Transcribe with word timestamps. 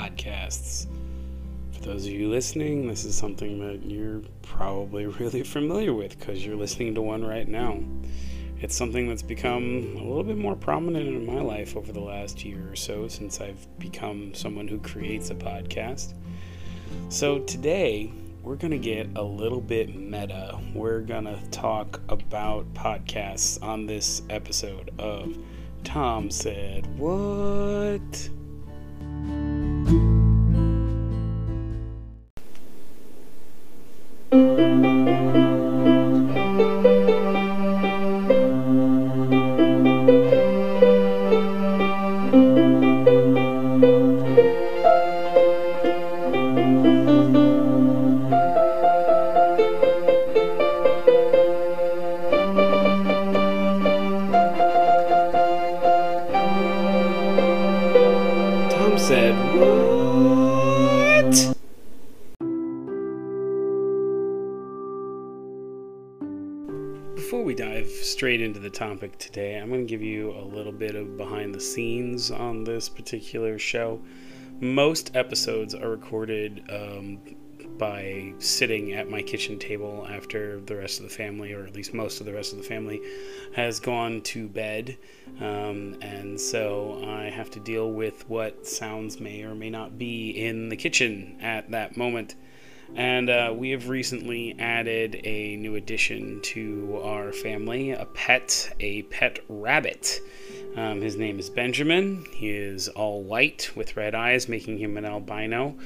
podcasts. 0.00 0.86
For 1.72 1.80
those 1.82 2.06
of 2.06 2.12
you 2.12 2.28
listening, 2.28 2.86
this 2.86 3.04
is 3.04 3.14
something 3.14 3.58
that 3.60 3.84
you're 3.84 4.22
probably 4.42 5.06
really 5.20 5.42
familiar 5.42 5.92
with 5.92 6.18
because 6.18 6.44
you're 6.44 6.56
listening 6.56 6.94
to 6.94 7.02
one 7.02 7.24
right 7.24 7.46
now. 7.46 7.78
It's 8.60 8.76
something 8.76 9.08
that's 9.08 9.22
become 9.22 9.96
a 9.96 10.02
little 10.04 10.22
bit 10.22 10.36
more 10.36 10.54
prominent 10.54 11.08
in 11.08 11.24
my 11.24 11.40
life 11.40 11.76
over 11.76 11.92
the 11.92 12.00
last 12.00 12.44
year 12.44 12.70
or 12.70 12.76
so 12.76 13.08
since 13.08 13.40
I've 13.40 13.66
become 13.78 14.34
someone 14.34 14.68
who 14.68 14.78
creates 14.78 15.30
a 15.30 15.34
podcast. 15.34 16.14
So 17.08 17.38
today, 17.40 18.12
we're 18.42 18.56
going 18.56 18.72
to 18.72 18.78
get 18.78 19.08
a 19.16 19.22
little 19.22 19.60
bit 19.60 19.94
meta. 19.94 20.58
We're 20.74 21.00
going 21.00 21.24
to 21.24 21.38
talk 21.50 22.00
about 22.08 22.72
podcasts 22.74 23.62
on 23.62 23.86
this 23.86 24.22
episode 24.28 24.90
of 24.98 25.38
Tom 25.84 26.30
Said 26.30 26.86
What? 26.98 28.30
Straight 68.30 68.42
into 68.42 68.60
the 68.60 68.70
topic 68.70 69.18
today, 69.18 69.58
I'm 69.58 69.70
going 69.70 69.84
to 69.84 69.90
give 69.90 70.02
you 70.02 70.30
a 70.30 70.44
little 70.44 70.70
bit 70.70 70.94
of 70.94 71.16
behind 71.16 71.52
the 71.52 71.60
scenes 71.60 72.30
on 72.30 72.62
this 72.62 72.88
particular 72.88 73.58
show. 73.58 74.00
Most 74.60 75.16
episodes 75.16 75.74
are 75.74 75.90
recorded 75.90 76.62
um, 76.70 77.18
by 77.76 78.32
sitting 78.38 78.92
at 78.92 79.10
my 79.10 79.20
kitchen 79.20 79.58
table 79.58 80.06
after 80.08 80.60
the 80.60 80.76
rest 80.76 81.00
of 81.00 81.08
the 81.08 81.12
family, 81.12 81.52
or 81.52 81.66
at 81.66 81.74
least 81.74 81.92
most 81.92 82.20
of 82.20 82.26
the 82.26 82.32
rest 82.32 82.52
of 82.52 82.58
the 82.58 82.64
family, 82.64 83.02
has 83.56 83.80
gone 83.80 84.20
to 84.20 84.46
bed. 84.46 84.96
Um, 85.40 85.96
and 86.00 86.40
so 86.40 87.02
I 87.04 87.30
have 87.30 87.50
to 87.50 87.58
deal 87.58 87.90
with 87.90 88.28
what 88.28 88.64
sounds 88.64 89.18
may 89.18 89.42
or 89.42 89.56
may 89.56 89.70
not 89.70 89.98
be 89.98 90.30
in 90.30 90.68
the 90.68 90.76
kitchen 90.76 91.36
at 91.40 91.68
that 91.72 91.96
moment. 91.96 92.36
And 92.96 93.30
uh, 93.30 93.54
we 93.56 93.70
have 93.70 93.88
recently 93.88 94.56
added 94.58 95.20
a 95.24 95.56
new 95.56 95.76
addition 95.76 96.40
to 96.42 97.00
our 97.02 97.32
family 97.32 97.92
a 97.92 98.04
pet, 98.06 98.74
a 98.80 99.02
pet 99.02 99.38
rabbit. 99.48 100.20
Um, 100.76 101.00
his 101.00 101.16
name 101.16 101.38
is 101.38 101.50
Benjamin. 101.50 102.24
He 102.32 102.50
is 102.50 102.88
all 102.88 103.22
white 103.22 103.70
with 103.74 103.96
red 103.96 104.14
eyes, 104.14 104.48
making 104.48 104.78
him 104.78 104.96
an 104.96 105.04
albino. 105.04 105.76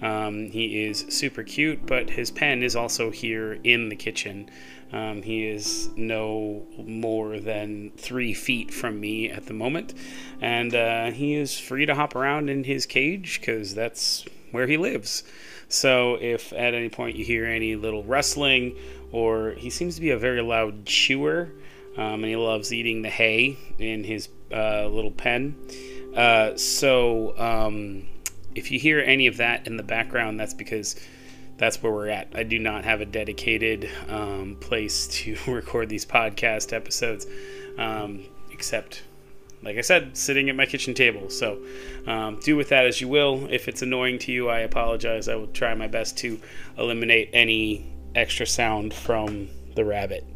Um, 0.00 0.50
he 0.50 0.84
is 0.84 1.06
super 1.08 1.44
cute, 1.44 1.86
but 1.86 2.10
his 2.10 2.30
pen 2.30 2.62
is 2.62 2.74
also 2.74 3.10
here 3.10 3.58
in 3.62 3.88
the 3.88 3.96
kitchen. 3.96 4.50
Um, 4.92 5.22
he 5.22 5.46
is 5.46 5.88
no 5.96 6.66
more 6.76 7.38
than 7.38 7.92
three 7.96 8.34
feet 8.34 8.74
from 8.74 9.00
me 9.00 9.30
at 9.30 9.46
the 9.46 9.54
moment, 9.54 9.94
and 10.40 10.74
uh, 10.74 11.12
he 11.12 11.34
is 11.34 11.58
free 11.58 11.86
to 11.86 11.94
hop 11.94 12.16
around 12.16 12.50
in 12.50 12.64
his 12.64 12.84
cage 12.84 13.40
because 13.40 13.74
that's 13.74 14.26
where 14.52 14.66
he 14.66 14.76
lives. 14.76 15.24
So 15.68 16.16
if 16.20 16.52
at 16.52 16.74
any 16.74 16.88
point 16.88 17.16
you 17.16 17.24
hear 17.24 17.46
any 17.46 17.76
little 17.76 18.04
rustling, 18.04 18.76
or 19.10 19.52
he 19.52 19.70
seems 19.70 19.96
to 19.96 20.00
be 20.00 20.10
a 20.10 20.18
very 20.18 20.40
loud 20.40 20.86
chewer, 20.86 21.50
um, 21.96 22.14
and 22.14 22.26
he 22.26 22.36
loves 22.36 22.72
eating 22.72 23.02
the 23.02 23.10
hay 23.10 23.58
in 23.78 24.04
his 24.04 24.28
uh, 24.52 24.86
little 24.86 25.10
pen. 25.10 25.56
Uh, 26.14 26.56
so 26.56 27.36
um, 27.38 28.06
if 28.54 28.70
you 28.70 28.78
hear 28.78 29.00
any 29.00 29.26
of 29.26 29.38
that 29.38 29.66
in 29.66 29.76
the 29.76 29.82
background, 29.82 30.38
that's 30.38 30.54
because 30.54 30.96
that's 31.56 31.82
where 31.82 31.92
we're 31.92 32.08
at. 32.08 32.28
I 32.34 32.42
do 32.42 32.58
not 32.58 32.84
have 32.84 33.00
a 33.00 33.06
dedicated 33.06 33.88
um, 34.08 34.56
place 34.60 35.06
to 35.08 35.36
record 35.46 35.88
these 35.88 36.04
podcast 36.04 36.72
episodes, 36.72 37.26
um, 37.78 38.24
except, 38.50 39.02
like 39.62 39.78
I 39.78 39.80
said, 39.80 40.16
sitting 40.16 40.48
at 40.50 40.56
my 40.56 40.66
kitchen 40.66 40.94
table. 40.94 41.30
So 41.30 41.62
um, 42.06 42.40
do 42.40 42.56
with 42.56 42.68
that 42.70 42.86
as 42.86 43.00
you 43.00 43.08
will. 43.08 43.46
If 43.50 43.68
it's 43.68 43.82
annoying 43.82 44.18
to 44.20 44.32
you, 44.32 44.48
I 44.48 44.60
apologize. 44.60 45.28
I 45.28 45.36
will 45.36 45.48
try 45.48 45.74
my 45.74 45.88
best 45.88 46.18
to 46.18 46.40
eliminate 46.78 47.30
any 47.32 47.92
extra 48.14 48.46
sound 48.46 48.92
from 48.92 49.48
the 49.74 49.84
rabbit. 49.84 50.26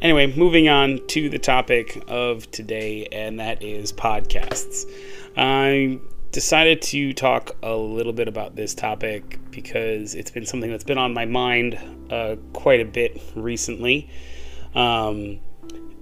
Anyway, 0.00 0.34
moving 0.36 0.68
on 0.68 1.00
to 1.08 1.28
the 1.28 1.38
topic 1.38 2.02
of 2.08 2.50
today, 2.50 3.06
and 3.12 3.40
that 3.40 3.62
is 3.62 3.92
podcasts. 3.92 4.84
I 5.36 5.98
decided 6.32 6.82
to 6.82 7.12
talk 7.12 7.52
a 7.62 7.74
little 7.74 8.12
bit 8.12 8.26
about 8.26 8.56
this 8.56 8.74
topic 8.74 9.38
because 9.50 10.14
it's 10.14 10.30
been 10.30 10.44
something 10.44 10.70
that's 10.70 10.84
been 10.84 10.98
on 10.98 11.14
my 11.14 11.24
mind 11.24 11.78
uh, 12.10 12.36
quite 12.52 12.80
a 12.80 12.84
bit 12.84 13.22
recently. 13.36 14.10
Um, 14.74 15.38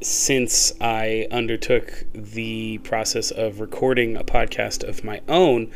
since 0.01 0.73
I 0.81 1.29
undertook 1.31 2.05
the 2.13 2.79
process 2.79 3.31
of 3.31 3.61
recording 3.61 4.17
a 4.17 4.25
podcast 4.25 4.87
of 4.87 5.05
my 5.05 5.21
own, 5.29 5.71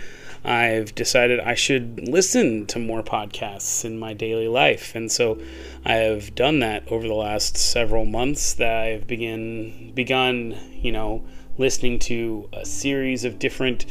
I've 0.44 0.94
decided 0.94 1.41
I 1.41 1.54
should 1.54 2.08
listen 2.08 2.66
to 2.66 2.78
more 2.78 3.02
podcasts 3.02 3.84
in 3.84 3.98
my 3.98 4.14
daily 4.14 4.48
life. 4.48 4.94
And 4.94 5.10
so 5.10 5.41
I 5.84 5.94
have 5.94 6.34
done 6.34 6.60
that 6.60 6.91
over 6.91 7.06
the 7.06 7.14
last 7.14 7.56
several 7.56 8.04
months 8.04 8.54
that 8.54 8.76
I've 8.76 9.06
begin 9.06 9.92
begun, 9.94 10.56
you 10.72 10.92
know, 10.92 11.24
listening 11.58 11.98
to 12.00 12.48
a 12.53 12.64
series 12.64 13.24
of 13.24 13.38
different 13.38 13.86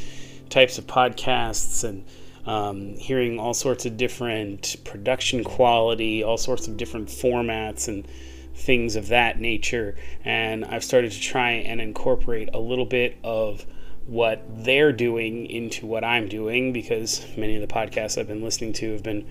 types 0.50 0.78
of 0.78 0.86
podcasts 0.86 1.84
and 1.84 2.06
um, 2.46 2.96
hearing 2.96 3.40
all 3.40 3.54
sorts 3.54 3.86
of 3.86 3.98
different 3.98 4.76
production 4.86 5.44
quality, 5.44 6.24
all 6.24 6.38
sorts 6.38 6.68
of 6.68 6.78
different 6.78 7.10
formats 7.10 7.88
and 7.88 8.08
things 8.56 8.96
of 8.96 9.10
that 9.10 9.40
nature. 9.40 9.96
And 10.24 10.66
I've 10.66 10.84
started 10.84 11.12
to 11.12 11.20
try 11.20 11.52
and 11.52 11.80
incorporate 11.82 12.50
a 12.54 12.60
little 12.60 12.86
bit 12.86 13.18
of 13.24 13.66
what 14.06 14.44
they're 14.64 14.92
doing 14.92 15.48
into 15.48 15.86
what 15.86 16.04
I'm 16.04 16.28
doing 16.28 16.72
because 16.72 17.26
many 17.36 17.56
of 17.56 17.62
the 17.62 17.74
podcasts 17.74 18.18
I've 18.18 18.28
been 18.28 18.44
listening 18.44 18.74
to 18.74 18.92
have 18.94 19.04
been 19.04 19.28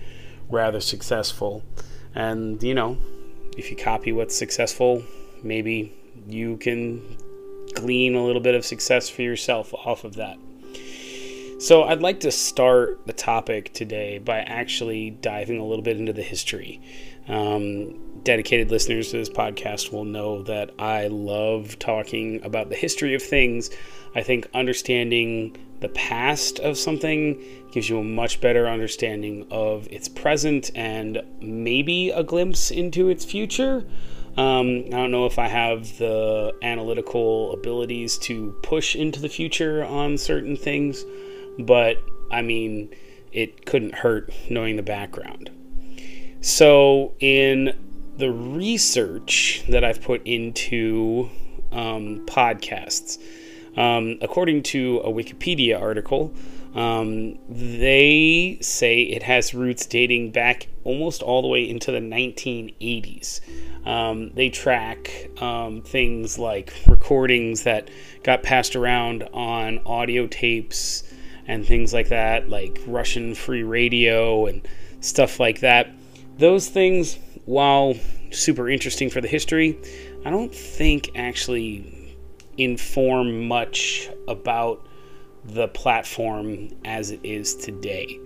rather 0.49 0.79
successful. 0.79 1.63
And, 2.13 2.61
you 2.61 2.73
know, 2.73 2.97
if 3.57 3.71
you 3.71 3.77
copy 3.77 4.11
what's 4.11 4.37
successful, 4.37 5.03
maybe 5.43 5.93
you 6.27 6.57
can 6.57 7.17
glean 7.73 8.15
a 8.15 8.23
little 8.23 8.41
bit 8.41 8.55
of 8.55 8.65
success 8.65 9.09
for 9.09 9.21
yourself 9.21 9.73
off 9.73 10.03
of 10.03 10.15
that. 10.15 10.37
So, 11.57 11.83
I'd 11.83 12.01
like 12.01 12.19
to 12.19 12.31
start 12.31 13.07
the 13.07 13.13
topic 13.13 13.71
today 13.71 14.17
by 14.17 14.39
actually 14.39 15.11
diving 15.11 15.57
a 15.57 15.65
little 15.65 15.83
bit 15.83 15.95
into 15.97 16.11
the 16.11 16.21
history. 16.21 16.81
Um, 17.29 17.97
dedicated 18.23 18.71
listeners 18.71 19.11
to 19.11 19.17
this 19.17 19.29
podcast 19.29 19.93
will 19.93 20.03
know 20.03 20.43
that 20.43 20.71
I 20.77 21.07
love 21.07 21.79
talking 21.79 22.43
about 22.43 22.67
the 22.67 22.75
history 22.75 23.15
of 23.15 23.23
things. 23.23 23.69
I 24.15 24.21
think 24.21 24.49
understanding 24.53 25.55
the 25.79 25.87
past 25.89 26.59
of 26.59 26.77
something 26.77 27.41
gives 27.71 27.87
you 27.87 27.99
a 27.99 28.03
much 28.03 28.41
better 28.41 28.67
understanding 28.67 29.47
of 29.49 29.87
its 29.89 30.09
present 30.09 30.71
and 30.75 31.21
maybe 31.39 32.09
a 32.09 32.21
glimpse 32.21 32.69
into 32.69 33.07
its 33.07 33.23
future. 33.23 33.85
Um, 34.37 34.83
I 34.87 34.89
don't 34.89 35.11
know 35.11 35.25
if 35.25 35.39
I 35.39 35.47
have 35.47 35.97
the 35.99 36.53
analytical 36.61 37.53
abilities 37.53 38.17
to 38.19 38.51
push 38.61 38.93
into 38.95 39.21
the 39.21 39.29
future 39.29 39.85
on 39.85 40.17
certain 40.17 40.57
things, 40.57 41.05
but 41.59 41.97
I 42.31 42.41
mean, 42.41 42.93
it 43.31 43.65
couldn't 43.65 43.95
hurt 43.95 44.31
knowing 44.49 44.75
the 44.75 44.83
background. 44.83 45.49
So, 46.41 47.13
in 47.19 47.73
the 48.17 48.31
research 48.31 49.63
that 49.69 49.83
I've 49.83 50.01
put 50.01 50.21
into 50.25 51.29
um, 51.71 52.25
podcasts, 52.27 53.19
um, 53.77 54.17
according 54.21 54.63
to 54.63 54.99
a 54.99 55.11
Wikipedia 55.11 55.79
article, 55.79 56.33
um, 56.75 57.39
they 57.49 58.57
say 58.61 59.01
it 59.01 59.23
has 59.23 59.53
roots 59.53 59.85
dating 59.85 60.31
back 60.31 60.67
almost 60.83 61.23
all 61.23 61.41
the 61.41 61.47
way 61.47 61.67
into 61.67 61.91
the 61.91 61.99
1980s. 61.99 63.41
Um, 63.87 64.31
they 64.33 64.49
track 64.49 65.29
um, 65.41 65.81
things 65.81 66.37
like 66.37 66.73
recordings 66.85 67.63
that 67.63 67.89
got 68.23 68.43
passed 68.43 68.75
around 68.75 69.23
on 69.33 69.79
audio 69.85 70.27
tapes 70.27 71.03
and 71.47 71.65
things 71.65 71.93
like 71.93 72.09
that, 72.09 72.49
like 72.49 72.79
Russian 72.87 73.35
free 73.35 73.63
radio 73.63 74.45
and 74.47 74.67
stuff 74.99 75.39
like 75.39 75.59
that. 75.59 75.89
Those 76.37 76.69
things, 76.69 77.17
while 77.45 77.95
super 78.31 78.69
interesting 78.69 79.09
for 79.09 79.21
the 79.21 79.27
history, 79.27 79.77
I 80.25 80.29
don't 80.29 80.53
think 80.53 81.11
actually 81.15 82.17
inform 82.57 83.47
much 83.47 84.09
about 84.27 84.87
the 85.45 85.67
platform 85.69 86.69
as 86.83 87.11
it 87.11 87.19
is 87.23 87.55
today. 87.55 88.19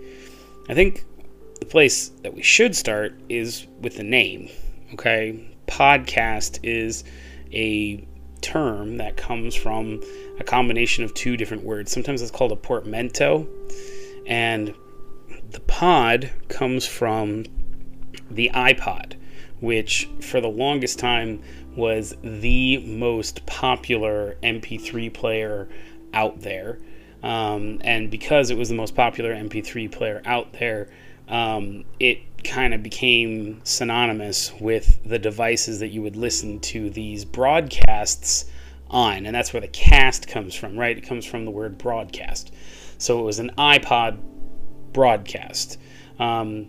I 0.68 0.74
think 0.74 1.04
the 1.58 1.66
place 1.66 2.08
that 2.22 2.32
we 2.32 2.42
should 2.42 2.74
start 2.74 3.14
is 3.28 3.66
with 3.80 3.96
the 3.96 4.02
name. 4.02 4.48
Okay, 4.94 5.46
podcast 5.66 6.58
is 6.62 7.04
a 7.52 8.04
term 8.40 8.96
that 8.98 9.16
comes 9.16 9.54
from 9.54 10.02
a 10.38 10.44
combination 10.44 11.04
of 11.04 11.14
two 11.14 11.36
different 11.36 11.62
words. 11.62 11.92
Sometimes 11.92 12.22
it's 12.22 12.30
called 12.30 12.52
a 12.52 12.56
portmanteau, 12.56 13.48
and 14.26 14.74
the 15.50 15.60
pod 15.60 16.30
comes 16.48 16.86
from 16.86 17.44
the 18.30 18.50
iPod, 18.54 19.14
which 19.60 20.08
for 20.20 20.40
the 20.40 20.48
longest 20.48 20.98
time 20.98 21.42
was 21.76 22.14
the 22.22 22.78
most 22.78 23.44
popular 23.46 24.36
MP3 24.42 25.12
player 25.12 25.68
out 26.12 26.40
there. 26.40 26.78
Um, 27.22 27.80
and 27.82 28.10
because 28.10 28.50
it 28.50 28.56
was 28.56 28.68
the 28.68 28.74
most 28.74 28.94
popular 28.94 29.34
MP3 29.34 29.90
player 29.90 30.22
out 30.24 30.52
there, 30.54 30.88
um, 31.28 31.84
it 31.98 32.29
kind 32.44 32.74
of 32.74 32.82
became 32.82 33.60
synonymous 33.64 34.52
with 34.60 35.00
the 35.04 35.18
devices 35.18 35.80
that 35.80 35.88
you 35.88 36.02
would 36.02 36.16
listen 36.16 36.60
to 36.60 36.90
these 36.90 37.24
broadcasts 37.24 38.46
on. 38.88 39.26
And 39.26 39.34
that's 39.34 39.52
where 39.52 39.60
the 39.60 39.68
cast 39.68 40.28
comes 40.28 40.54
from, 40.54 40.78
right? 40.78 40.96
It 40.96 41.02
comes 41.02 41.24
from 41.24 41.44
the 41.44 41.50
word 41.50 41.78
broadcast. 41.78 42.52
So 42.98 43.20
it 43.20 43.22
was 43.22 43.38
an 43.38 43.52
iPod 43.56 44.18
broadcast. 44.92 45.78
Um, 46.18 46.68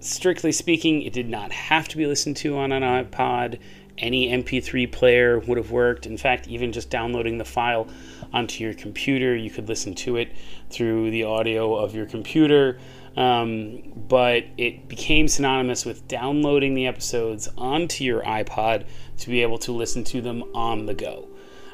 strictly 0.00 0.52
speaking, 0.52 1.02
it 1.02 1.12
did 1.12 1.28
not 1.28 1.52
have 1.52 1.88
to 1.88 1.96
be 1.96 2.06
listened 2.06 2.36
to 2.38 2.56
on 2.56 2.72
an 2.72 2.82
iPod. 2.82 3.58
Any 3.98 4.28
MP3 4.28 4.90
player 4.90 5.38
would 5.40 5.58
have 5.58 5.70
worked. 5.70 6.06
In 6.06 6.16
fact, 6.16 6.48
even 6.48 6.72
just 6.72 6.88
downloading 6.88 7.36
the 7.36 7.44
file 7.44 7.88
onto 8.32 8.64
your 8.64 8.72
computer, 8.72 9.36
you 9.36 9.50
could 9.50 9.68
listen 9.68 9.94
to 9.96 10.16
it 10.16 10.32
through 10.70 11.10
the 11.10 11.24
audio 11.24 11.74
of 11.74 11.94
your 11.94 12.06
computer. 12.06 12.78
Um, 13.16 13.82
but 14.08 14.44
it 14.56 14.88
became 14.88 15.28
synonymous 15.28 15.84
with 15.84 16.06
downloading 16.06 16.74
the 16.74 16.86
episodes 16.86 17.48
onto 17.58 18.04
your 18.04 18.22
iPod 18.22 18.86
to 19.18 19.28
be 19.28 19.42
able 19.42 19.58
to 19.58 19.72
listen 19.72 20.04
to 20.04 20.20
them 20.20 20.44
on 20.54 20.86
the 20.86 20.94
go. 20.94 21.28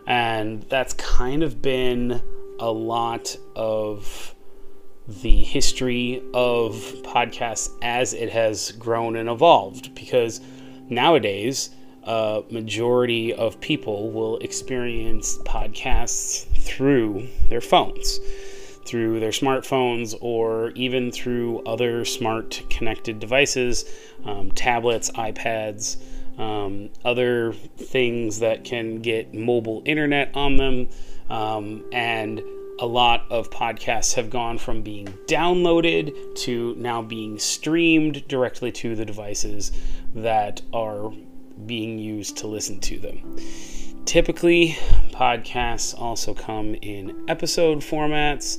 And 0.07 0.63
that's 0.65 0.95
kind 0.95 1.43
of 1.43 1.61
been 1.61 2.23
a 2.59 2.71
lot 2.71 3.37
of 3.55 4.35
the 5.09 5.43
history 5.43 6.23
of 6.35 6.73
podcasts 7.03 7.71
as 7.83 8.13
it 8.13 8.31
has 8.31 8.73
grown 8.73 9.17
and 9.17 9.29
evolved 9.29 9.95
because 9.95 10.41
nowadays 10.89 11.71
a 12.05 12.43
majority 12.51 13.33
of 13.35 13.61
people 13.61 14.11
will 14.11 14.39
experience 14.39 15.39
podcasts 15.39 16.47
through 16.63 17.29
their 17.49 17.61
phones 17.61 18.19
through 18.87 19.21
their 19.21 19.31
smartphones 19.31 20.15
or 20.21 20.71
even 20.71 21.11
through 21.11 21.61
other 21.65 22.05
smart 22.05 22.63
connected 22.71 23.19
devices 23.19 23.85
um, 24.25 24.51
tablets 24.53 25.11
ipads 25.13 25.97
um, 26.39 26.91
other 27.05 27.53
things 27.53 28.41
that 28.41 28.65
can 28.65 29.01
get 29.01 29.35
mobile 29.35 29.83
internet 29.85 30.31
on 30.35 30.57
them 30.57 30.89
um, 31.31 31.85
and 31.93 32.43
a 32.79 32.87
lot 32.87 33.25
of 33.31 33.49
podcasts 33.51 34.15
have 34.15 34.29
gone 34.29 34.59
from 34.59 34.83
being 34.83 35.07
downloaded 35.27 36.15
to 36.37 36.75
now 36.77 37.01
being 37.01 37.39
streamed 37.39 38.27
directly 38.29 38.71
to 38.71 38.95
the 38.95 39.05
devices 39.05 39.73
that 40.15 40.61
are 40.73 41.11
being 41.65 41.99
used 41.99 42.37
to 42.39 42.47
listen 42.47 42.79
to 42.81 42.99
them. 42.99 43.39
Typically, 44.07 44.77
podcasts 45.11 46.01
also 46.01 46.33
come 46.33 46.77
in 46.77 47.25
episode 47.29 47.81
formats. 47.81 48.57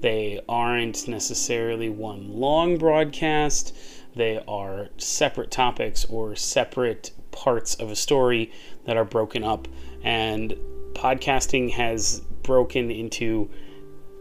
They 0.00 0.40
aren't 0.48 1.06
necessarily 1.06 1.88
one 1.88 2.32
long 2.32 2.78
broadcast, 2.78 3.76
they 4.16 4.42
are 4.48 4.88
separate 4.96 5.52
topics 5.52 6.04
or 6.06 6.34
separate 6.34 7.12
parts 7.30 7.76
of 7.76 7.92
a 7.92 7.96
story 7.96 8.50
that 8.86 8.96
are 8.96 9.04
broken 9.04 9.44
up. 9.44 9.68
And 10.02 10.56
podcasting 10.94 11.70
has 11.70 12.20
broken 12.42 12.90
into 12.90 13.48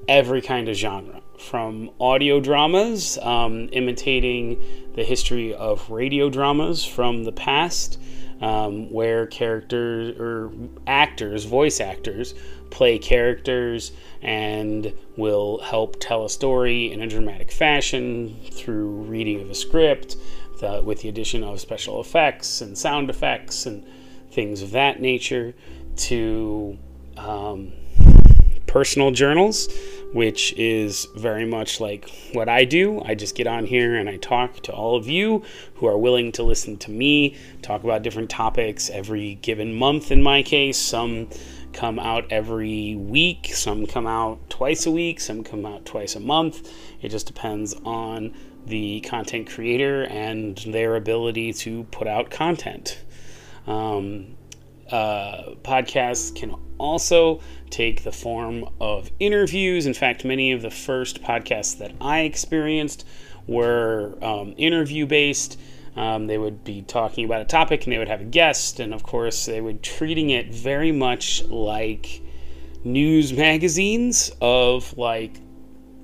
every 0.07 0.43
kind 0.43 0.69
of 0.69 0.75
genre 0.75 1.21
from 1.39 1.89
audio 1.99 2.39
dramas, 2.39 3.17
um, 3.23 3.69
imitating 3.71 4.61
the 4.93 5.03
history 5.03 5.55
of 5.55 5.89
radio 5.89 6.29
dramas 6.29 6.85
from 6.85 7.23
the 7.23 7.31
past, 7.31 7.99
um, 8.41 8.91
where 8.91 9.25
characters 9.27 10.17
or 10.19 10.51
actors, 10.85 11.45
voice 11.45 11.79
actors, 11.79 12.33
play 12.69 12.97
characters 12.97 13.91
and 14.21 14.93
will 15.15 15.59
help 15.59 15.99
tell 15.99 16.25
a 16.25 16.29
story 16.29 16.91
in 16.91 17.01
a 17.01 17.07
dramatic 17.07 17.51
fashion 17.51 18.37
through 18.51 18.87
reading 19.03 19.41
of 19.41 19.49
a 19.49 19.55
script, 19.55 20.17
the, 20.59 20.81
with 20.83 21.01
the 21.01 21.09
addition 21.09 21.43
of 21.43 21.59
special 21.59 22.01
effects 22.01 22.61
and 22.61 22.77
sound 22.77 23.09
effects 23.09 23.65
and 23.65 23.85
things 24.31 24.61
of 24.61 24.71
that 24.71 24.99
nature, 25.01 25.53
to 25.95 26.77
um, 27.17 27.71
personal 28.77 29.09
journals, 29.09 29.67
which 30.13 30.53
is 30.53 31.05
very 31.15 31.45
much 31.45 31.81
like 31.81 32.07
what 32.33 32.47
I 32.47 32.63
do. 32.63 33.01
I 33.03 33.15
just 33.15 33.33
get 33.33 33.47
on 33.47 33.65
here 33.65 33.95
and 33.95 34.07
I 34.07 34.17
talk 34.17 34.61
to 34.61 34.71
all 34.71 34.95
of 34.95 35.07
you 35.07 35.41
who 35.73 35.87
are 35.87 35.97
willing 35.97 36.31
to 36.33 36.43
listen 36.43 36.77
to 36.85 36.91
me 36.91 37.35
talk 37.63 37.83
about 37.83 38.03
different 38.03 38.29
topics 38.29 38.91
every 38.91 39.33
given 39.41 39.73
month, 39.73 40.11
in 40.11 40.21
my 40.21 40.43
case. 40.43 40.77
Some 40.77 41.27
come 41.73 41.97
out 41.97 42.31
every 42.31 42.95
week, 42.97 43.49
some 43.51 43.87
come 43.87 44.05
out 44.05 44.47
twice 44.47 44.85
a 44.85 44.91
week, 44.91 45.19
some 45.19 45.43
come 45.43 45.65
out 45.65 45.83
twice 45.83 46.15
a 46.15 46.19
month. 46.19 46.71
It 47.01 47.09
just 47.09 47.25
depends 47.25 47.73
on 47.83 48.35
the 48.67 49.01
content 49.01 49.49
creator 49.49 50.03
and 50.03 50.55
their 50.67 50.97
ability 50.97 51.53
to 51.53 51.85
put 51.85 52.05
out 52.07 52.29
content. 52.29 52.99
Um, 53.65 54.36
uh, 54.91 55.55
podcasts 55.63 56.35
can 56.35 56.55
also 56.77 57.41
take 57.69 58.03
the 58.03 58.11
form 58.11 58.67
of 58.79 59.11
interviews. 59.19 59.85
In 59.85 59.93
fact, 59.93 60.23
many 60.25 60.51
of 60.51 60.61
the 60.61 60.69
first 60.69 61.21
podcasts 61.21 61.77
that 61.79 61.91
I 61.99 62.21
experienced 62.21 63.05
were 63.47 64.17
um, 64.21 64.53
interview 64.57 65.05
based. 65.05 65.59
Um, 65.95 66.27
they 66.27 66.37
would 66.37 66.63
be 66.63 66.83
talking 66.83 67.25
about 67.25 67.41
a 67.41 67.45
topic 67.45 67.85
and 67.85 67.93
they 67.93 67.97
would 67.97 68.07
have 68.07 68.21
a 68.21 68.25
guest, 68.25 68.79
and 68.79 68.93
of 68.93 69.03
course, 69.03 69.45
they 69.47 69.61
would 69.61 69.81
treating 69.81 70.29
it 70.29 70.53
very 70.53 70.91
much 70.91 71.43
like 71.45 72.21
news 72.83 73.33
magazines 73.33 74.31
of 74.39 74.95
like 74.97 75.41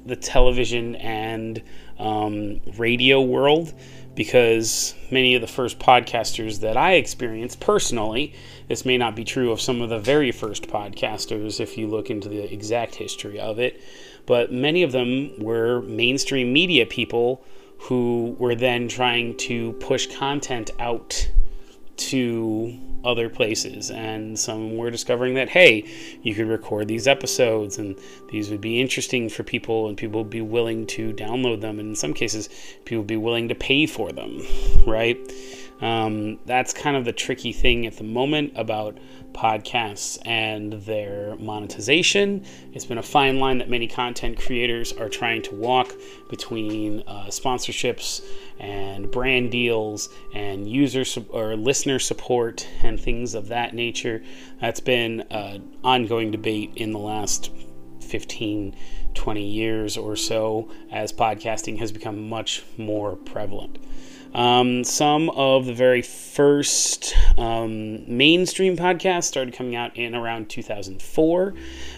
the 0.05 0.15
television 0.15 0.95
and 0.95 1.61
um, 1.99 2.59
radio 2.77 3.21
world 3.21 3.73
because 4.15 4.93
many 5.09 5.35
of 5.35 5.41
the 5.41 5.47
first 5.47 5.79
podcasters 5.79 6.59
that 6.59 6.77
I 6.77 6.93
experienced 6.93 7.59
personally, 7.59 8.33
this 8.67 8.85
may 8.85 8.97
not 8.97 9.15
be 9.15 9.23
true 9.23 9.51
of 9.51 9.61
some 9.61 9.81
of 9.81 9.89
the 9.89 9.99
very 9.99 10.31
first 10.31 10.67
podcasters 10.67 11.59
if 11.59 11.77
you 11.77 11.87
look 11.87 12.09
into 12.09 12.29
the 12.29 12.51
exact 12.53 12.95
history 12.95 13.39
of 13.39 13.59
it, 13.59 13.81
but 14.25 14.51
many 14.51 14.83
of 14.83 14.91
them 14.91 15.33
were 15.39 15.81
mainstream 15.81 16.53
media 16.53 16.85
people 16.85 17.43
who 17.79 18.35
were 18.39 18.55
then 18.55 18.87
trying 18.87 19.35
to 19.35 19.73
push 19.73 20.07
content 20.15 20.71
out 20.79 21.29
to 21.97 22.77
other 23.03 23.29
places. 23.29 23.91
And 23.91 24.37
some 24.37 24.77
were 24.77 24.91
discovering 24.91 25.35
that 25.35 25.49
hey 25.49 25.85
you 26.21 26.33
could 26.35 26.47
record 26.47 26.87
these 26.87 27.07
episodes 27.07 27.77
and 27.77 27.97
these 28.31 28.49
would 28.49 28.61
be 28.61 28.81
interesting 28.81 29.29
for 29.29 29.43
people 29.43 29.87
and 29.87 29.97
people 29.97 30.21
would 30.21 30.29
be 30.29 30.41
willing 30.41 30.85
to 30.87 31.13
download 31.13 31.61
them. 31.61 31.79
And 31.79 31.89
in 31.89 31.95
some 31.95 32.13
cases 32.13 32.49
people 32.85 32.99
would 32.99 33.07
be 33.07 33.17
willing 33.17 33.47
to 33.49 33.55
pay 33.55 33.85
for 33.85 34.11
them 34.11 34.41
right 34.85 35.17
um, 35.83 36.39
that's 36.45 36.73
kind 36.73 36.95
of 36.95 37.03
the 37.03 37.11
tricky 37.11 37.51
thing 37.51 37.85
at 37.85 37.97
the 37.97 38.05
moment 38.05 38.53
about 38.55 38.97
podcasts 39.33 40.17
and 40.25 40.71
their 40.71 41.35
monetization. 41.35 42.45
It's 42.71 42.85
been 42.85 42.99
a 42.99 43.03
fine 43.03 43.39
line 43.39 43.57
that 43.57 43.69
many 43.69 43.87
content 43.87 44.39
creators 44.39 44.93
are 44.93 45.09
trying 45.09 45.41
to 45.41 45.55
walk 45.55 45.93
between 46.29 47.03
uh, 47.05 47.25
sponsorships 47.25 48.21
and 48.59 49.11
brand 49.11 49.51
deals 49.51 50.07
and 50.33 50.69
user 50.69 51.03
su- 51.03 51.25
or 51.29 51.57
listener 51.57 51.99
support 51.99 52.65
and 52.81 52.97
things 52.97 53.35
of 53.35 53.49
that 53.49 53.73
nature. 53.73 54.23
That's 54.61 54.79
been 54.79 55.21
an 55.31 55.75
ongoing 55.83 56.31
debate 56.31 56.71
in 56.77 56.93
the 56.93 56.99
last 56.99 57.51
15, 57.99 58.73
20 59.13 59.45
years 59.45 59.97
or 59.97 60.15
so 60.15 60.71
as 60.91 61.11
podcasting 61.11 61.79
has 61.79 61.91
become 61.91 62.29
much 62.29 62.63
more 62.77 63.17
prevalent. 63.17 63.79
Um, 64.33 64.83
some 64.83 65.29
of 65.31 65.65
the 65.65 65.73
very 65.73 66.01
first 66.01 67.15
um, 67.37 68.17
mainstream 68.17 68.75
podcasts 68.75 69.25
started 69.25 69.53
coming 69.53 69.75
out 69.75 69.95
in 69.95 70.15
around 70.15 70.49
2004, 70.49 71.53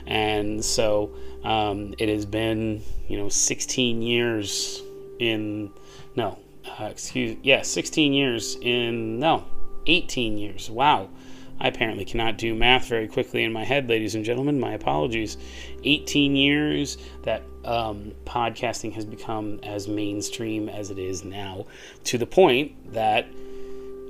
and 0.06 0.64
so 0.64 1.16
um, 1.44 1.94
it 1.98 2.10
has 2.10 2.26
been 2.26 2.82
you 3.08 3.18
know 3.18 3.30
16 3.30 4.02
years 4.02 4.82
in 5.20 5.72
no 6.16 6.38
uh, 6.80 6.86
excuse 6.86 7.38
yeah 7.42 7.62
16 7.62 8.14
years 8.14 8.58
in 8.62 9.20
no 9.20 9.46
18 9.88 10.38
years. 10.38 10.70
Wow 10.70 11.10
I 11.60 11.70
apparently 11.70 12.06
cannot 12.06 12.38
do 12.38 12.54
math 12.54 12.88
very 12.88 13.08
quickly 13.08 13.44
in 13.44 13.54
my 13.54 13.64
head, 13.64 13.88
ladies 13.88 14.16
and 14.16 14.26
gentlemen. 14.26 14.60
My 14.60 14.74
apologies. 14.74 15.38
18 15.84 16.36
years 16.36 16.98
that 17.24 17.44
um, 17.64 18.12
podcasting 18.26 18.94
has 18.94 19.06
become 19.06 19.60
as 19.64 19.88
mainstream 19.88 20.70
as 20.70 20.92
it 20.92 21.00
is 21.00 21.24
now, 21.24 21.66
to 22.06 22.18
the 22.18 22.26
point 22.26 22.94
that 22.94 23.28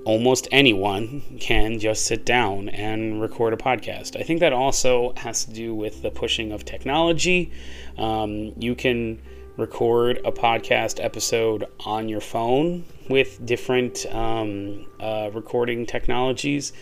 almost 0.06 0.48
anyone 0.52 1.22
can 1.40 1.80
just 1.80 2.06
sit 2.06 2.26
down 2.26 2.70
and 2.70 3.22
record 3.22 3.54
a 3.54 3.58
podcast. 3.58 4.20
I 4.20 4.24
think 4.24 4.40
that 4.40 4.54
also 4.54 5.14
has 5.18 5.46
to 5.46 5.52
do 5.52 5.74
with 5.74 6.02
the 6.02 6.12
pushing 6.12 6.52
of 6.52 6.64
technology. 6.64 7.52
Um, 7.98 8.54
you 8.58 8.76
can 8.76 9.22
record 9.58 10.20
a 10.24 10.32
podcast 10.32 11.04
episode 11.04 11.66
on 11.86 12.10
your 12.10 12.22
phone 12.22 12.86
with 13.10 13.44
different 13.46 14.06
um, 14.08 14.86
uh, 15.00 15.30
recording 15.34 15.86
technologies. 15.86 16.74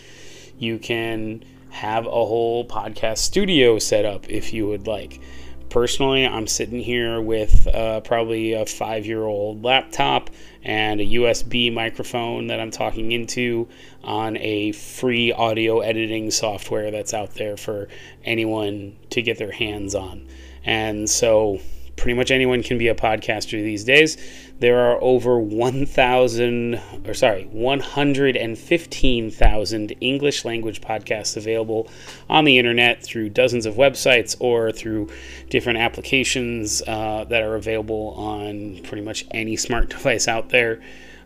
You 0.58 0.78
can 0.78 1.44
have 1.70 2.06
a 2.06 2.10
whole 2.10 2.64
podcast 2.66 3.18
studio 3.18 3.78
set 3.78 4.04
up 4.04 4.30
if 4.30 4.52
you 4.52 4.68
would 4.68 4.86
like. 4.86 5.20
Personally, 5.68 6.24
I'm 6.24 6.46
sitting 6.46 6.78
here 6.78 7.20
with 7.20 7.66
uh, 7.66 8.00
probably 8.02 8.52
a 8.52 8.64
five 8.64 9.06
year 9.06 9.24
old 9.24 9.64
laptop 9.64 10.30
and 10.62 11.00
a 11.00 11.04
USB 11.04 11.72
microphone 11.72 12.46
that 12.46 12.60
I'm 12.60 12.70
talking 12.70 13.10
into 13.10 13.68
on 14.04 14.36
a 14.36 14.70
free 14.70 15.32
audio 15.32 15.80
editing 15.80 16.30
software 16.30 16.92
that's 16.92 17.12
out 17.12 17.34
there 17.34 17.56
for 17.56 17.88
anyone 18.24 18.96
to 19.10 19.20
get 19.20 19.38
their 19.38 19.50
hands 19.50 19.96
on. 19.96 20.28
And 20.64 21.10
so 21.10 21.58
pretty 21.96 22.14
much 22.14 22.30
anyone 22.30 22.62
can 22.62 22.78
be 22.78 22.88
a 22.88 22.94
podcaster 22.94 23.62
these 23.62 23.84
days. 23.84 24.16
There 24.60 24.78
are 24.78 24.98
over 25.02 25.38
1,000, 25.38 26.80
or 27.06 27.14
sorry, 27.14 27.44
115,000 27.52 29.94
English 30.00 30.44
language 30.44 30.80
podcasts 30.80 31.36
available 31.36 31.88
on 32.28 32.44
the 32.44 32.58
internet 32.58 33.02
through 33.02 33.30
dozens 33.30 33.66
of 33.66 33.74
websites 33.74 34.36
or 34.40 34.70
through 34.72 35.08
different 35.50 35.78
applications 35.78 36.82
uh, 36.86 37.24
that 37.28 37.42
are 37.42 37.56
available 37.56 38.14
on 38.16 38.80
pretty 38.84 39.02
much 39.02 39.26
any 39.32 39.56
smart 39.56 39.88
device 39.90 40.28
out 40.28 40.50
there. 40.50 40.80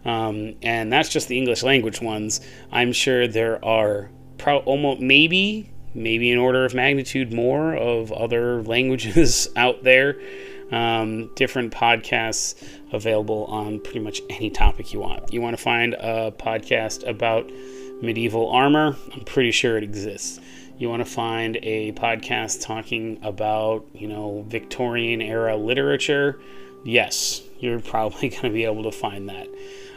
Um, 0.05 0.55
and 0.63 0.93
that's 0.93 1.09
just 1.09 1.29
the 1.29 1.37
English 1.37 1.63
language 1.63 2.01
ones. 2.01 2.41
I'm 2.73 2.93
sure 2.93 3.27
there 3.27 3.63
are 3.65 4.11
pro- 4.39 4.59
almost 4.59 5.01
maybe 5.01 5.71
maybe 5.95 6.31
an 6.31 6.39
order 6.39 6.65
of 6.65 6.75
magnitude 6.75 7.33
more 7.33 7.75
of 7.75 8.13
other 8.13 8.63
languages 8.63 9.49
out 9.57 9.83
there 9.85 10.17
um, 10.71 11.29
different 11.35 11.73
podcasts 11.73 12.63
available 12.93 13.45
on 13.47 13.81
pretty 13.81 14.01
much 14.01 14.23
any 14.29 14.51
topic 14.51 14.93
you 14.93 15.01
want. 15.01 15.33
You 15.33 15.41
want 15.41 15.57
to 15.57 15.63
find 15.63 15.95
a 15.95 16.33
podcast 16.33 17.07
about 17.09 17.51
medieval 18.03 18.51
armor? 18.51 18.97
I'm 19.13 19.25
pretty 19.25 19.51
sure 19.51 19.77
it 19.77 19.83
exists. 19.83 20.41
You 20.79 20.89
want 20.89 21.05
to 21.05 21.11
find 21.11 21.59
a 21.63 21.93
podcast 21.93 22.63
talking 22.63 23.19
about, 23.23 23.85
you 23.95 24.07
know, 24.07 24.45
Victorian 24.49 25.21
era 25.21 25.57
literature? 25.57 26.39
Yes, 26.85 27.43
you're 27.59 27.81
probably 27.95 28.29
going 28.29 28.43
to 28.43 28.51
be 28.51 28.65
able 28.65 28.85
to 28.85 28.93
find 28.93 29.29
that. 29.29 29.49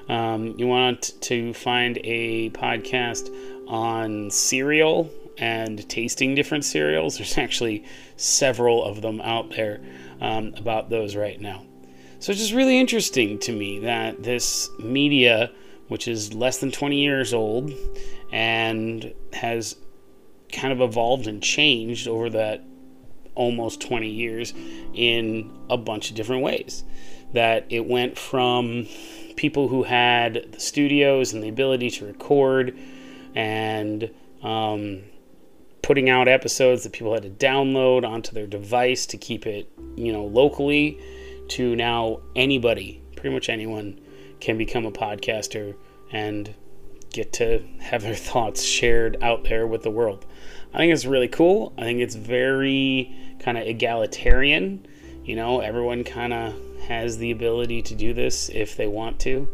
Um, 0.09 0.55
you 0.57 0.67
want 0.67 1.13
to 1.21 1.53
find 1.53 1.99
a 2.03 2.49
podcast 2.51 3.29
on 3.67 4.31
cereal 4.31 5.09
and 5.41 5.87
tasting 5.89 6.35
different 6.35 6.63
cereals? 6.63 7.17
There's 7.17 7.37
actually 7.37 7.83
several 8.15 8.85
of 8.85 9.01
them 9.01 9.19
out 9.21 9.49
there 9.49 9.81
um, 10.21 10.53
about 10.55 10.89
those 10.89 11.15
right 11.15 11.41
now. 11.41 11.65
So 12.19 12.31
it's 12.31 12.39
just 12.39 12.53
really 12.53 12.79
interesting 12.79 13.39
to 13.39 13.51
me 13.51 13.79
that 13.79 14.21
this 14.21 14.69
media, 14.79 15.51
which 15.87 16.07
is 16.07 16.33
less 16.33 16.59
than 16.59 16.71
20 16.71 17.01
years 17.01 17.33
old 17.33 17.73
and 18.31 19.13
has 19.33 19.75
kind 20.51 20.71
of 20.71 20.81
evolved 20.81 21.25
and 21.25 21.41
changed 21.41 22.07
over 22.07 22.29
that 22.29 22.63
almost 23.33 23.81
20 23.81 24.07
years 24.07 24.53
in 24.93 25.51
a 25.69 25.77
bunch 25.77 26.11
of 26.11 26.15
different 26.15 26.43
ways. 26.43 26.83
That 27.33 27.65
it 27.69 27.87
went 27.87 28.19
from 28.19 28.87
people 29.35 29.69
who 29.69 29.81
had 29.81 30.49
the 30.51 30.59
studios 30.59 31.33
and 31.33 31.41
the 31.41 31.49
ability 31.49 31.89
to 31.89 32.05
record 32.05 32.77
and 33.33 34.11
um, 34.43 35.01
putting 35.81 36.09
out 36.09 36.27
episodes 36.27 36.83
that 36.83 36.93
people 36.93 37.13
had 37.13 37.23
to 37.23 37.29
download 37.29 38.05
onto 38.05 38.33
their 38.33 38.47
device 38.47 39.05
to 39.07 39.17
keep 39.17 39.47
it, 39.47 39.71
you 39.95 40.11
know, 40.11 40.25
locally 40.25 40.99
to 41.49 41.75
now 41.75 42.19
anybody, 42.35 43.01
pretty 43.15 43.33
much 43.33 43.49
anyone 43.49 43.99
can 44.39 44.57
become 44.57 44.85
a 44.85 44.91
podcaster 44.91 45.75
and 46.11 46.53
get 47.11 47.33
to 47.33 47.63
have 47.79 48.01
their 48.01 48.15
thoughts 48.29 48.63
shared 48.63 49.17
out 49.21 49.43
there 49.43 49.67
with 49.67 49.83
the 49.83 49.91
world. 49.91 50.25
I 50.73 50.77
think 50.77 50.93
it's 50.93 51.05
really 51.05 51.27
cool. 51.27 51.73
I 51.77 51.81
think 51.81 51.99
it's 51.99 52.15
very 52.15 53.13
kind 53.39 53.57
of 53.57 53.67
egalitarian. 53.67 54.85
You 55.25 55.35
know, 55.35 55.59
everyone 55.59 56.03
kind 56.03 56.33
of 56.33 56.55
has 56.87 57.17
the 57.17 57.31
ability 57.31 57.81
to 57.83 57.95
do 57.95 58.13
this 58.13 58.49
if 58.49 58.75
they 58.77 58.87
want 58.87 59.19
to. 59.21 59.47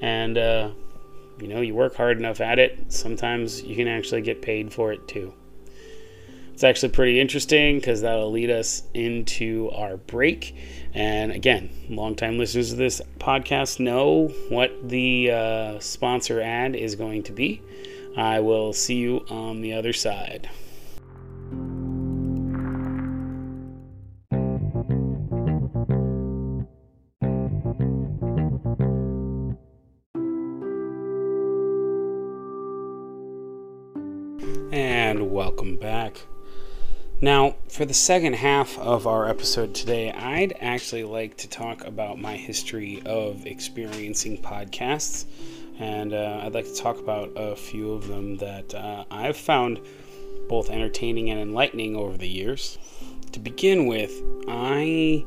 And, 0.00 0.38
uh, 0.38 0.70
you 1.40 1.48
know, 1.48 1.60
you 1.60 1.74
work 1.74 1.96
hard 1.96 2.18
enough 2.18 2.40
at 2.40 2.58
it, 2.58 2.92
sometimes 2.92 3.62
you 3.62 3.74
can 3.74 3.88
actually 3.88 4.22
get 4.22 4.42
paid 4.42 4.72
for 4.72 4.92
it 4.92 5.06
too. 5.08 5.34
It's 6.54 6.62
actually 6.62 6.90
pretty 6.90 7.20
interesting 7.20 7.80
because 7.80 8.02
that'll 8.02 8.30
lead 8.30 8.48
us 8.48 8.84
into 8.94 9.72
our 9.74 9.96
break. 9.96 10.54
And 10.94 11.32
again, 11.32 11.68
longtime 11.88 12.38
listeners 12.38 12.70
of 12.70 12.78
this 12.78 13.02
podcast 13.18 13.80
know 13.80 14.28
what 14.50 14.88
the 14.88 15.32
uh, 15.32 15.80
sponsor 15.80 16.40
ad 16.40 16.76
is 16.76 16.94
going 16.94 17.24
to 17.24 17.32
be. 17.32 17.60
I 18.16 18.38
will 18.38 18.72
see 18.72 18.94
you 18.94 19.26
on 19.28 19.62
the 19.62 19.72
other 19.72 19.92
side. 19.92 20.48
For 37.84 37.88
the 37.88 37.92
second 37.92 38.32
half 38.32 38.78
of 38.78 39.06
our 39.06 39.28
episode 39.28 39.74
today, 39.74 40.10
I'd 40.10 40.56
actually 40.58 41.04
like 41.04 41.36
to 41.36 41.48
talk 41.50 41.84
about 41.84 42.18
my 42.18 42.34
history 42.34 43.02
of 43.04 43.44
experiencing 43.44 44.38
podcasts. 44.38 45.26
And 45.78 46.14
uh, 46.14 46.40
I'd 46.42 46.54
like 46.54 46.64
to 46.64 46.74
talk 46.74 46.98
about 46.98 47.32
a 47.36 47.54
few 47.54 47.92
of 47.92 48.08
them 48.08 48.38
that 48.38 48.74
uh, 48.74 49.04
I've 49.10 49.36
found 49.36 49.82
both 50.48 50.70
entertaining 50.70 51.28
and 51.28 51.38
enlightening 51.38 51.94
over 51.94 52.16
the 52.16 52.26
years. 52.26 52.78
To 53.32 53.38
begin 53.38 53.84
with, 53.84 54.18
I 54.48 55.26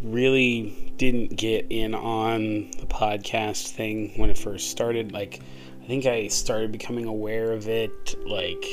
really 0.00 0.94
didn't 0.96 1.34
get 1.34 1.66
in 1.70 1.92
on 1.92 2.70
the 2.70 2.86
podcast 2.86 3.70
thing 3.70 4.12
when 4.14 4.30
it 4.30 4.38
first 4.38 4.70
started. 4.70 5.10
Like, 5.10 5.40
I 5.82 5.86
think 5.88 6.06
I 6.06 6.28
started 6.28 6.70
becoming 6.70 7.06
aware 7.06 7.50
of 7.50 7.66
it, 7.66 8.16
like, 8.24 8.64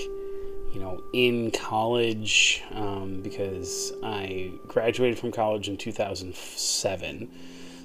you 0.75 0.82
know, 0.82 1.01
in 1.13 1.51
college 1.51 2.62
um, 2.74 3.22
because 3.22 3.94
I 4.03 4.51
graduated 4.67 5.17
from 5.17 5.32
college 5.32 5.70
in 5.70 5.77
2007. 5.77 7.32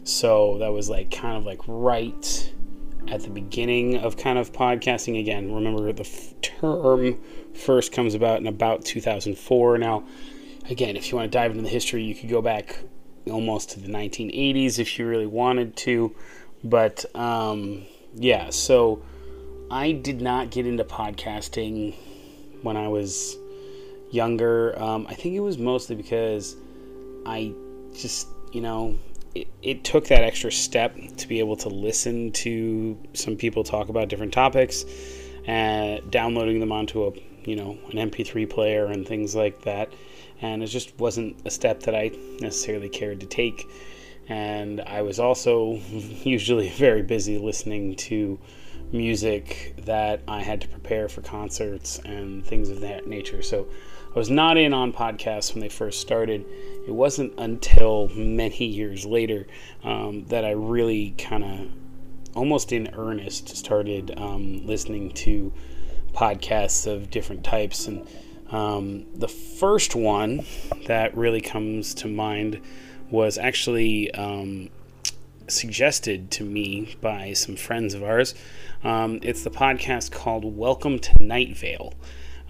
So 0.02 0.58
that 0.58 0.72
was 0.72 0.90
like 0.90 1.12
kind 1.12 1.36
of 1.36 1.44
like 1.44 1.60
right 1.68 2.52
at 3.06 3.22
the 3.22 3.30
beginning 3.30 3.98
of 3.98 4.16
kind 4.16 4.40
of 4.40 4.52
podcasting 4.52 5.20
again. 5.20 5.54
Remember, 5.54 5.92
the 5.92 6.02
f- 6.02 6.34
term 6.42 7.20
first 7.54 7.92
comes 7.92 8.14
about 8.16 8.40
in 8.40 8.48
about 8.48 8.84
2004. 8.84 9.78
Now, 9.78 10.02
again, 10.68 10.96
if 10.96 11.12
you 11.12 11.16
want 11.16 11.30
to 11.30 11.38
dive 11.38 11.52
into 11.52 11.62
the 11.62 11.68
history, 11.68 12.02
you 12.02 12.16
could 12.16 12.28
go 12.28 12.42
back 12.42 12.76
almost 13.30 13.70
to 13.70 13.80
the 13.80 13.88
1980s 13.88 14.80
if 14.80 14.98
you 14.98 15.06
really 15.06 15.28
wanted 15.28 15.76
to. 15.76 16.12
But 16.64 17.04
um, 17.14 17.84
yeah, 18.16 18.50
so 18.50 19.04
I 19.70 19.92
did 19.92 20.20
not 20.20 20.50
get 20.50 20.66
into 20.66 20.82
podcasting 20.82 21.94
when 22.62 22.76
I 22.76 22.88
was 22.88 23.36
younger. 24.10 24.80
Um, 24.80 25.06
I 25.08 25.14
think 25.14 25.34
it 25.34 25.40
was 25.40 25.58
mostly 25.58 25.96
because 25.96 26.56
I 27.26 27.52
just, 27.94 28.28
you 28.52 28.60
know, 28.60 28.98
it, 29.34 29.48
it 29.62 29.84
took 29.84 30.08
that 30.08 30.22
extra 30.22 30.50
step 30.50 30.96
to 31.16 31.28
be 31.28 31.38
able 31.38 31.56
to 31.58 31.68
listen 31.68 32.32
to 32.32 32.98
some 33.14 33.36
people 33.36 33.62
talk 33.64 33.88
about 33.88 34.08
different 34.08 34.32
topics 34.32 34.84
and 35.46 36.10
downloading 36.10 36.60
them 36.60 36.72
onto 36.72 37.06
a, 37.06 37.12
you 37.44 37.56
know, 37.56 37.78
an 37.90 38.10
MP3 38.10 38.48
player 38.48 38.86
and 38.86 39.06
things 39.06 39.34
like 39.34 39.62
that. 39.62 39.92
And 40.42 40.62
it 40.62 40.66
just 40.66 40.98
wasn't 40.98 41.36
a 41.44 41.50
step 41.50 41.80
that 41.80 41.94
I 41.94 42.10
necessarily 42.40 42.88
cared 42.88 43.20
to 43.20 43.26
take. 43.26 43.68
And 44.28 44.80
I 44.82 45.02
was 45.02 45.18
also 45.18 45.74
usually 46.24 46.68
very 46.70 47.02
busy 47.02 47.38
listening 47.38 47.96
to 47.96 48.38
music 48.92 49.74
that 49.84 50.20
I 50.26 50.42
had 50.42 50.60
to 50.62 50.68
prepare 50.68 51.08
for 51.08 51.22
concerts 51.22 51.98
and 52.04 52.44
things 52.44 52.68
of 52.68 52.80
that 52.80 53.06
nature. 53.06 53.42
So 53.42 53.68
I 54.14 54.18
was 54.18 54.30
not 54.30 54.56
in 54.56 54.74
on 54.74 54.92
podcasts 54.92 55.54
when 55.54 55.60
they 55.60 55.68
first 55.68 56.00
started. 56.00 56.44
It 56.86 56.92
wasn't 56.92 57.38
until 57.38 58.08
many 58.08 58.64
years 58.64 59.06
later 59.06 59.46
um, 59.84 60.24
that 60.26 60.44
I 60.44 60.50
really 60.50 61.14
kind 61.16 61.44
of, 61.44 61.68
almost 62.34 62.72
in 62.72 62.90
earnest, 62.94 63.56
started 63.56 64.12
um, 64.16 64.66
listening 64.66 65.12
to 65.12 65.52
podcasts 66.12 66.90
of 66.90 67.10
different 67.10 67.44
types. 67.44 67.86
And 67.86 68.08
um, 68.50 69.06
the 69.14 69.28
first 69.28 69.94
one 69.94 70.44
that 70.86 71.16
really 71.16 71.40
comes 71.40 71.94
to 71.94 72.08
mind 72.08 72.60
was 73.10 73.38
actually 73.38 74.12
um, 74.14 74.70
suggested 75.50 76.30
to 76.32 76.44
me 76.44 76.96
by 77.00 77.32
some 77.32 77.56
friends 77.56 77.94
of 77.94 78.02
ours. 78.02 78.34
Um, 78.82 79.20
it's 79.22 79.42
the 79.42 79.50
podcast 79.50 80.10
called 80.10 80.44
Welcome 80.44 80.98
to 80.98 81.22
Night 81.22 81.56
Vale. 81.56 81.94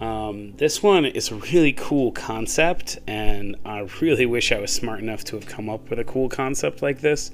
Um, 0.01 0.53
this 0.57 0.83
one 0.83 1.05
is 1.05 1.31
a 1.31 1.35
really 1.35 1.73
cool 1.73 2.13
concept, 2.13 2.99
and 3.07 3.57
I 3.65 3.87
really 4.01 4.27
wish 4.27 4.53
I 4.53 4.59
was 4.59 4.73
smart 4.73 5.01
enough 5.01 5.25
to 5.25 5.37
have 5.37 5.47
come 5.47 5.69
up 5.69 5.91
with 5.91 5.99
a 5.99 6.05
cool 6.05 6.29
concept 6.29 6.83
like 6.83 7.01
this. 7.01 7.31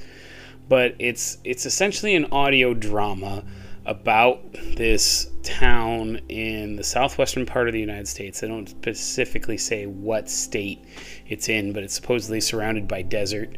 But 0.68 0.96
it's 0.98 1.38
it's 1.44 1.64
essentially 1.64 2.16
an 2.16 2.26
audio 2.32 2.74
drama 2.74 3.44
about 3.84 4.40
this 4.52 5.30
town 5.44 6.20
in 6.28 6.74
the 6.74 6.82
southwestern 6.82 7.46
part 7.46 7.68
of 7.68 7.72
the 7.72 7.80
United 7.80 8.08
States. 8.08 8.40
They 8.40 8.48
don't 8.48 8.68
specifically 8.68 9.56
say 9.56 9.86
what 9.86 10.28
state 10.28 10.84
it's 11.28 11.48
in, 11.48 11.72
but 11.72 11.84
it's 11.84 11.94
supposedly 11.94 12.40
surrounded 12.40 12.88
by 12.88 13.02
desert. 13.02 13.56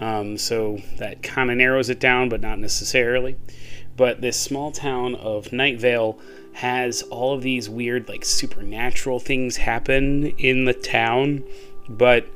Um, 0.00 0.38
so 0.38 0.78
that 0.98 1.22
kind 1.22 1.50
of 1.50 1.56
narrows 1.56 1.90
it 1.90 2.00
down, 2.00 2.28
but 2.28 2.40
not 2.40 2.58
necessarily. 2.58 3.36
But 3.96 4.20
this 4.20 4.40
small 4.40 4.70
town 4.70 5.16
of 5.16 5.52
Night 5.52 5.80
Vale 5.80 6.18
has 6.52 7.02
all 7.02 7.34
of 7.34 7.42
these 7.42 7.68
weird, 7.68 8.08
like, 8.08 8.24
supernatural 8.24 9.18
things 9.18 9.56
happen 9.56 10.26
in 10.38 10.64
the 10.64 10.74
town, 10.74 11.44
but 11.88 12.26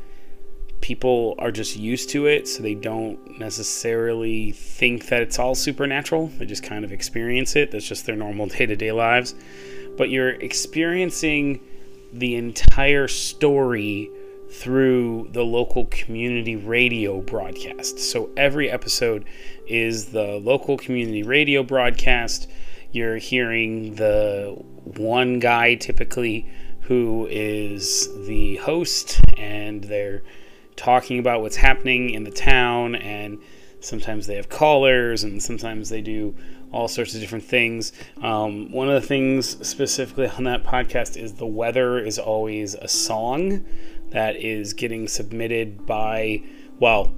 people 0.81 1.37
are 1.39 1.53
just 1.53 1.77
used 1.77 2.11
to 2.11 2.27
it, 2.27 2.49
so 2.49 2.63
they 2.63 2.75
don't 2.75 3.39
necessarily 3.39 4.51
think 4.53 5.07
that 5.07 5.23
it's 5.23 5.39
all 5.39 5.55
supernatural. 5.55 6.27
They 6.39 6.47
just 6.47 6.65
kind 6.65 6.85
of 6.85 6.93
experience 6.93 7.55
it. 7.55 7.71
That's 7.71 7.87
just 7.87 8.07
their 8.07 8.17
normal 8.17 8.47
day 8.47 8.67
to 8.67 8.77
day 8.77 8.93
lives. 8.93 9.35
But 9.97 10.11
you're 10.11 10.31
experiencing 10.31 11.61
the 12.13 12.35
entire 12.35 13.09
story 13.09 14.11
through 14.53 15.29
the 15.33 15.43
local 15.43 15.87
community 15.87 16.57
radio 16.57 17.23
broadcast. 17.23 17.99
So 17.99 18.29
every 18.37 18.71
episode 18.71 19.25
is 19.67 20.07
the 20.07 20.39
local 20.45 20.77
community 20.77 21.23
radio 21.23 21.63
broadcast. 21.63 22.51
You're 22.93 23.17
hearing 23.17 23.95
the 23.95 24.55
one 24.85 25.39
guy 25.39 25.77
typically 25.77 26.47
who 26.83 27.27
is 27.31 28.09
the 28.27 28.57
host, 28.57 29.23
and 29.39 29.83
they're 29.85 30.23
talking 30.77 31.19
about 31.19 31.41
what's 31.41 31.57
happening 31.57 32.11
in 32.11 32.25
the 32.25 32.31
town. 32.31 32.95
And 32.97 33.39
sometimes 33.81 34.27
they 34.27 34.37
have 34.37 34.51
callers, 34.51 35.25
and 35.25 35.43
sometimes 35.43 35.89
they 35.89 36.03
do 36.03 36.35
all 36.73 36.89
sorts 36.89 37.15
of 37.15 37.21
different 37.21 37.45
things. 37.45 37.93
Um, 38.21 38.71
one 38.71 38.89
of 38.89 39.01
the 39.01 39.07
things 39.07 39.67
specifically 39.67 40.27
on 40.27 40.45
that 40.45 40.63
podcast 40.63 41.17
is 41.17 41.35
the 41.35 41.47
weather 41.47 41.99
is 41.99 42.19
always 42.19 42.75
a 42.75 42.89
song 42.89 43.65
that 44.13 44.37
is 44.37 44.73
getting 44.75 45.09
submitted 45.09 45.87
by, 45.87 46.43
well, 46.79 47.13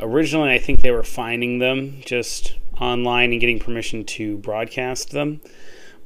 originally 0.00 0.52
I 0.52 0.58
think 0.58 0.80
they 0.80 0.90
were 0.90 1.02
finding 1.02 1.58
them 1.58 2.00
just 2.04 2.56
online 2.80 3.32
and 3.32 3.40
getting 3.40 3.58
permission 3.58 4.04
to 4.04 4.38
broadcast 4.38 5.10
them. 5.10 5.40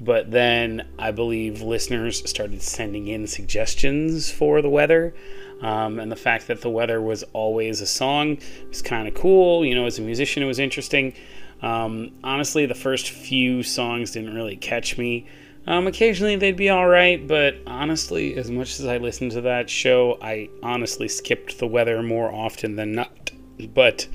But 0.00 0.30
then 0.30 0.88
I 0.98 1.12
believe 1.12 1.62
listeners 1.62 2.28
started 2.28 2.62
sending 2.62 3.06
in 3.08 3.26
suggestions 3.26 4.32
for 4.32 4.60
the 4.62 4.70
weather. 4.70 5.14
Um, 5.60 6.00
and 6.00 6.10
the 6.10 6.16
fact 6.16 6.48
that 6.48 6.60
the 6.60 6.70
weather 6.70 7.00
was 7.00 7.22
always 7.32 7.80
a 7.80 7.86
song 7.86 8.38
was 8.68 8.82
kind 8.82 9.06
of 9.06 9.14
cool. 9.14 9.64
You 9.64 9.76
know, 9.76 9.86
as 9.86 9.98
a 9.98 10.02
musician, 10.02 10.42
it 10.42 10.46
was 10.46 10.58
interesting. 10.58 11.14
Um, 11.60 12.10
honestly, 12.24 12.66
the 12.66 12.74
first 12.74 13.10
few 13.10 13.62
songs 13.62 14.10
didn't 14.10 14.34
really 14.34 14.56
catch 14.56 14.98
me. 14.98 15.26
Um, 15.66 15.86
occasionally 15.86 16.36
they'd 16.36 16.56
be 16.56 16.70
all 16.70 16.88
right, 16.88 17.24
but 17.26 17.56
honestly, 17.66 18.34
as 18.36 18.50
much 18.50 18.80
as 18.80 18.86
I 18.86 18.98
listened 18.98 19.32
to 19.32 19.42
that 19.42 19.70
show, 19.70 20.18
I 20.20 20.48
honestly 20.62 21.08
skipped 21.08 21.58
the 21.58 21.66
weather 21.66 22.02
more 22.02 22.32
often 22.32 22.76
than 22.76 22.92
not. 22.92 23.30
But 23.72 24.08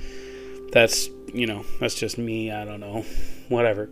that's, 0.72 1.10
you 1.34 1.48
know, 1.48 1.64
that's 1.80 1.96
just 1.96 2.18
me. 2.18 2.52
I 2.52 2.66
don't 2.66 2.82
know. 2.82 3.06
Whatever. 3.50 3.90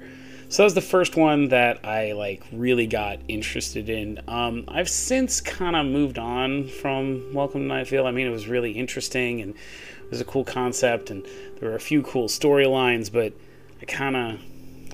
So 0.48 0.62
that 0.62 0.66
was 0.66 0.74
the 0.76 0.82
first 0.82 1.16
one 1.16 1.48
that 1.48 1.86
I 1.86 2.12
like 2.12 2.44
really 2.52 2.88
got 2.88 3.20
interested 3.28 3.90
in. 3.90 4.20
Um, 4.28 4.66
I've 4.68 4.90
since 4.90 5.42
kind 5.42 5.76
of 5.76 5.86
moved 5.86 6.20
on 6.20 6.68
from 6.68 7.34
Welcome 7.34 7.62
to 7.62 7.68
Night. 7.68 7.92
I 7.94 8.12
mean, 8.12 8.28
it 8.28 8.32
was 8.32 8.48
really 8.48 8.72
interesting 8.72 9.42
and 9.42 9.56
it 9.56 10.12
was 10.12 10.22
a 10.22 10.26
cool 10.26 10.44
concept, 10.44 11.10
and 11.10 11.26
there 11.60 11.70
were 11.70 11.76
a 11.76 11.80
few 11.80 12.04
cool 12.04 12.28
storylines, 12.28 13.12
but 13.12 13.34
I 13.82 13.86
kind 13.86 14.16
of 14.16 14.40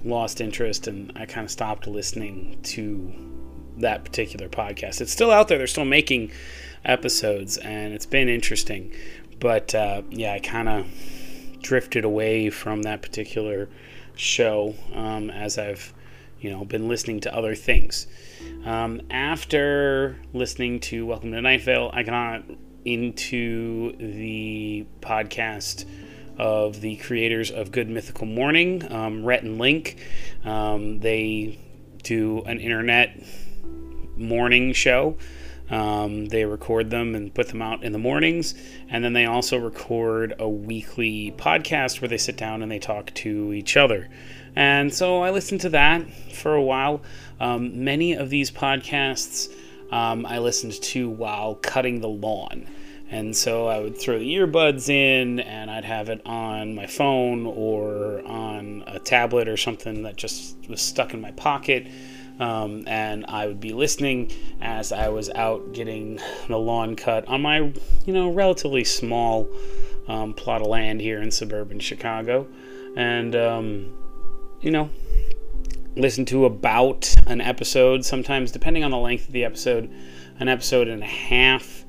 lost 0.03 0.41
interest 0.41 0.87
and 0.87 1.11
I 1.15 1.25
kind 1.25 1.45
of 1.45 1.51
stopped 1.51 1.87
listening 1.87 2.59
to 2.63 3.13
that 3.77 4.03
particular 4.03 4.49
podcast. 4.49 5.01
It's 5.01 5.11
still 5.11 5.31
out 5.31 5.47
there, 5.47 5.57
they're 5.57 5.67
still 5.67 5.85
making 5.85 6.31
episodes, 6.83 7.57
and 7.57 7.93
it's 7.93 8.05
been 8.05 8.29
interesting. 8.29 8.93
But 9.39 9.73
uh, 9.73 10.03
yeah, 10.09 10.33
I 10.33 10.39
kind 10.39 10.69
of 10.69 10.87
drifted 11.61 12.03
away 12.03 12.49
from 12.49 12.83
that 12.83 13.01
particular 13.01 13.69
show 14.15 14.75
um, 14.93 15.29
as 15.29 15.57
I've 15.57 15.93
you 16.39 16.49
know 16.49 16.65
been 16.65 16.87
listening 16.87 17.19
to 17.21 17.35
other 17.35 17.55
things. 17.55 18.07
Um, 18.65 19.01
after 19.09 20.19
listening 20.33 20.79
to 20.81 21.05
Welcome 21.05 21.31
to 21.31 21.41
Night 21.41 21.61
Vale, 21.61 21.91
I 21.93 22.03
got 22.03 22.43
into 22.83 23.95
the 23.97 24.85
podcast 25.01 25.85
of 26.41 26.81
the 26.81 26.95
creators 26.95 27.51
of 27.51 27.71
Good 27.71 27.87
Mythical 27.87 28.25
Morning, 28.25 28.91
um, 28.91 29.23
Rhett 29.23 29.43
and 29.43 29.59
Link. 29.59 30.03
Um, 30.43 30.99
they 30.99 31.59
do 32.01 32.41
an 32.41 32.59
internet 32.59 33.15
morning 34.17 34.73
show. 34.73 35.17
Um, 35.69 36.25
they 36.25 36.43
record 36.45 36.89
them 36.89 37.13
and 37.13 37.31
put 37.31 37.49
them 37.49 37.61
out 37.61 37.83
in 37.83 37.91
the 37.91 37.99
mornings. 37.99 38.55
And 38.89 39.03
then 39.03 39.13
they 39.13 39.27
also 39.27 39.59
record 39.59 40.33
a 40.39 40.49
weekly 40.49 41.31
podcast 41.37 42.01
where 42.01 42.09
they 42.09 42.17
sit 42.17 42.37
down 42.37 42.63
and 42.63 42.71
they 42.71 42.79
talk 42.79 43.13
to 43.13 43.53
each 43.53 43.77
other. 43.77 44.09
And 44.55 44.91
so 44.91 45.21
I 45.21 45.29
listened 45.29 45.61
to 45.61 45.69
that 45.69 46.11
for 46.33 46.55
a 46.55 46.61
while. 46.61 47.03
Um, 47.39 47.83
many 47.83 48.13
of 48.13 48.31
these 48.31 48.49
podcasts 48.49 49.53
um, 49.91 50.25
I 50.25 50.39
listened 50.39 50.73
to 50.73 51.07
while 51.07 51.53
cutting 51.53 52.01
the 52.01 52.09
lawn. 52.09 52.67
And 53.11 53.35
so 53.35 53.67
I 53.67 53.79
would 53.79 53.97
throw 53.97 54.17
the 54.17 54.35
earbuds 54.35 54.87
in 54.87 55.41
and 55.41 55.69
I'd 55.69 55.83
have 55.83 56.07
it 56.07 56.21
on 56.25 56.73
my 56.73 56.87
phone 56.87 57.45
or 57.45 58.25
on 58.25 58.85
a 58.87 58.99
tablet 58.99 59.49
or 59.49 59.57
something 59.57 60.03
that 60.03 60.15
just 60.15 60.55
was 60.69 60.81
stuck 60.81 61.13
in 61.13 61.19
my 61.19 61.31
pocket. 61.31 61.87
Um, 62.39 62.85
and 62.87 63.25
I 63.27 63.47
would 63.47 63.59
be 63.59 63.73
listening 63.73 64.31
as 64.61 64.93
I 64.93 65.09
was 65.09 65.29
out 65.31 65.73
getting 65.73 66.21
the 66.47 66.57
lawn 66.57 66.95
cut 66.95 67.27
on 67.27 67.41
my, 67.41 67.73
you 68.05 68.13
know, 68.13 68.31
relatively 68.31 68.85
small 68.85 69.49
um, 70.07 70.33
plot 70.33 70.61
of 70.61 70.67
land 70.67 71.01
here 71.01 71.21
in 71.21 71.31
suburban 71.31 71.81
Chicago. 71.81 72.47
And, 72.95 73.35
um, 73.35 73.93
you 74.61 74.71
know, 74.71 74.89
listen 75.97 76.23
to 76.27 76.45
about 76.45 77.13
an 77.27 77.41
episode, 77.41 78.05
sometimes 78.05 78.53
depending 78.53 78.85
on 78.85 78.91
the 78.91 78.97
length 78.97 79.27
of 79.27 79.33
the 79.33 79.43
episode, 79.43 79.91
an 80.39 80.47
episode 80.47 80.87
and 80.87 81.03
a 81.03 81.07
half 81.07 81.80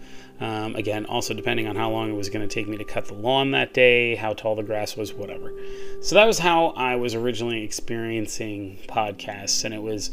um, 0.43 0.75
again, 0.75 1.07
also 1.07 1.35
depending 1.35 1.69
on 1.69 1.77
how 1.77 1.89
long 1.89 2.11
it 2.11 2.15
was 2.15 2.29
going 2.29 2.47
to 2.47 2.53
take 2.53 2.67
me 2.67 2.77
to 2.77 2.85
cut 2.85 3.05
the 3.07 3.15
lawn 3.15 3.53
that 3.53 3.73
day, 3.73 4.17
how 4.17 4.33
tall 4.33 4.57
the 4.57 4.63
grass 4.65 4.97
was, 4.97 5.15
whatever. 5.15 5.53
So 6.01 6.17
that 6.17 6.27
was 6.27 6.41
how 6.41 6.69
I 6.71 6.97
was 6.97 7.15
originally 7.15 7.63
experiencing 7.63 8.79
podcasts, 8.89 9.65
and 9.65 9.73
it 9.73 9.81
was 9.81 10.11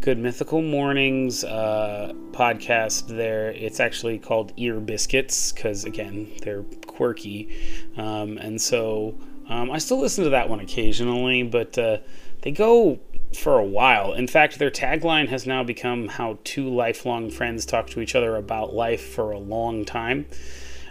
Good 0.00 0.18
Mythical 0.18 0.62
Mornings 0.62 1.42
uh, 1.42 2.12
podcast. 2.30 3.08
There, 3.08 3.50
it's 3.50 3.80
actually 3.80 4.20
called 4.20 4.52
Ear 4.56 4.78
Biscuits 4.78 5.50
because 5.50 5.84
again, 5.84 6.30
they're 6.42 6.62
quirky, 6.86 7.52
um, 7.96 8.38
and 8.38 8.62
so 8.62 9.18
um, 9.48 9.72
I 9.72 9.78
still 9.78 9.98
listen 9.98 10.22
to 10.22 10.30
that 10.30 10.48
one 10.48 10.60
occasionally, 10.60 11.42
but 11.42 11.76
uh, 11.76 11.98
they 12.42 12.52
go 12.52 13.00
for 13.34 13.58
a 13.58 13.64
while. 13.64 14.12
In 14.12 14.26
fact, 14.26 14.58
their 14.58 14.70
tagline 14.70 15.28
has 15.28 15.46
now 15.46 15.62
become 15.62 16.08
how 16.08 16.38
two 16.44 16.68
lifelong 16.68 17.30
friends 17.30 17.66
talk 17.66 17.88
to 17.88 18.00
each 18.00 18.14
other 18.14 18.36
about 18.36 18.74
life 18.74 19.02
for 19.02 19.32
a 19.32 19.38
long 19.38 19.84
time. 19.84 20.26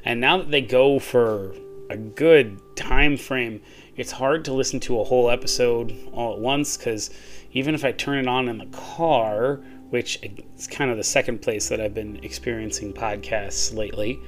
And 0.06 0.20
now 0.20 0.38
that 0.38 0.52
they 0.52 0.62
go 0.62 1.00
for 1.00 1.56
a 1.90 1.98
good 1.98 2.60
time 2.76 3.18
frame, 3.18 3.62
it's 3.96 4.12
hard 4.12 4.46
to 4.46 4.54
listen 4.54 4.80
to 4.82 5.00
a 5.00 5.04
whole 5.04 5.30
episode 5.30 5.96
all 6.12 6.34
at 6.34 6.40
once 6.40 6.78
because 6.78 7.10
even 7.52 7.76
if 7.76 7.86
I 7.86 7.92
turn 7.92 8.18
it 8.18 8.28
on 8.28 8.50
in 8.50 8.58
the 8.58 8.66
car, 8.68 9.62
which 9.90 10.20
is 10.24 10.68
kind 10.68 10.90
of 10.90 10.98
the 10.98 11.04
second 11.04 11.42
place 11.42 11.70
that 11.70 11.80
I've 11.80 11.94
been 11.94 12.20
experiencing 12.24 12.94
podcasts 12.94 13.76
lately, 13.76 14.20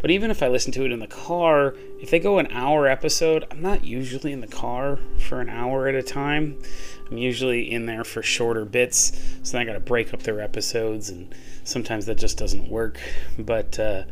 but 0.00 0.10
even 0.10 0.30
if 0.30 0.42
I 0.42 0.48
listen 0.48 0.72
to 0.72 0.86
it 0.86 0.92
in 0.92 0.98
the 0.98 1.06
car, 1.06 1.74
if 2.00 2.10
they 2.10 2.18
go 2.18 2.38
an 2.38 2.48
hour 2.50 2.86
episode, 2.86 3.44
I'm 3.50 3.60
not 3.60 3.84
usually 3.84 4.32
in 4.32 4.40
the 4.40 4.46
car 4.46 4.98
for 5.18 5.42
an 5.42 5.50
hour 5.50 5.88
at 5.88 5.94
a 5.94 6.02
time. 6.02 6.58
I'm 7.10 7.18
usually 7.18 7.70
in 7.70 7.86
there 7.86 8.04
for 8.04 8.22
shorter 8.22 8.64
bits, 8.64 9.12
so 9.42 9.52
then 9.52 9.62
I 9.62 9.64
got 9.64 9.72
to 9.74 9.80
break 9.80 10.14
up 10.14 10.22
their 10.22 10.40
episodes, 10.40 11.10
and 11.10 11.34
sometimes 11.64 12.06
that 12.06 12.16
just 12.16 12.38
doesn't 12.38 12.68
work. 12.68 13.00
But 13.38 13.78
uh, 13.78 14.04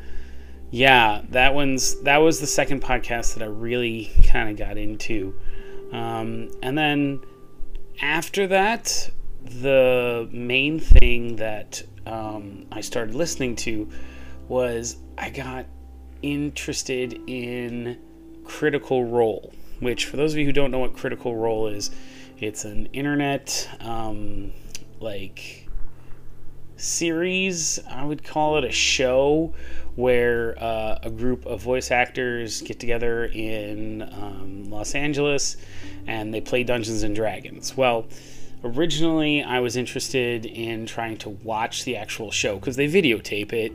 yeah, 0.70 1.22
that 1.30 1.54
one's 1.54 2.00
that 2.02 2.18
was 2.18 2.40
the 2.40 2.46
second 2.46 2.82
podcast 2.82 3.34
that 3.34 3.42
I 3.42 3.46
really 3.46 4.10
kind 4.26 4.50
of 4.50 4.56
got 4.56 4.76
into, 4.76 5.34
um, 5.92 6.50
and 6.62 6.76
then 6.76 7.20
after 8.00 8.46
that, 8.48 9.10
the 9.44 10.28
main 10.32 10.80
thing 10.80 11.36
that 11.36 11.82
um, 12.06 12.66
I 12.72 12.80
started 12.80 13.14
listening 13.14 13.56
to 13.56 13.88
was 14.48 14.96
I 15.16 15.30
got 15.30 15.66
interested 16.22 17.20
in 17.26 17.98
Critical 18.44 19.04
Role, 19.04 19.52
which, 19.80 20.06
for 20.06 20.16
those 20.16 20.32
of 20.32 20.38
you 20.38 20.46
who 20.46 20.52
don't 20.52 20.70
know 20.70 20.78
what 20.78 20.94
Critical 20.94 21.36
Role 21.36 21.68
is, 21.68 21.90
it's 22.42 22.64
an 22.64 22.86
internet 22.86 23.68
um, 23.80 24.52
like 25.00 25.68
series. 26.76 27.80
I 27.90 28.04
would 28.04 28.24
call 28.24 28.58
it 28.58 28.64
a 28.64 28.72
show 28.72 29.54
where 29.96 30.56
uh, 30.62 30.98
a 31.02 31.10
group 31.10 31.44
of 31.46 31.60
voice 31.60 31.90
actors 31.90 32.62
get 32.62 32.78
together 32.78 33.26
in 33.26 34.02
um, 34.02 34.70
Los 34.70 34.94
Angeles 34.94 35.56
and 36.06 36.32
they 36.32 36.40
play 36.40 36.62
Dungeons 36.62 37.02
and 37.02 37.14
Dragons. 37.14 37.76
Well, 37.76 38.06
originally 38.62 39.42
I 39.42 39.60
was 39.60 39.76
interested 39.76 40.46
in 40.46 40.86
trying 40.86 41.16
to 41.18 41.30
watch 41.30 41.84
the 41.84 41.96
actual 41.96 42.30
show 42.30 42.56
because 42.56 42.76
they 42.76 42.86
videotape 42.86 43.52
it. 43.52 43.72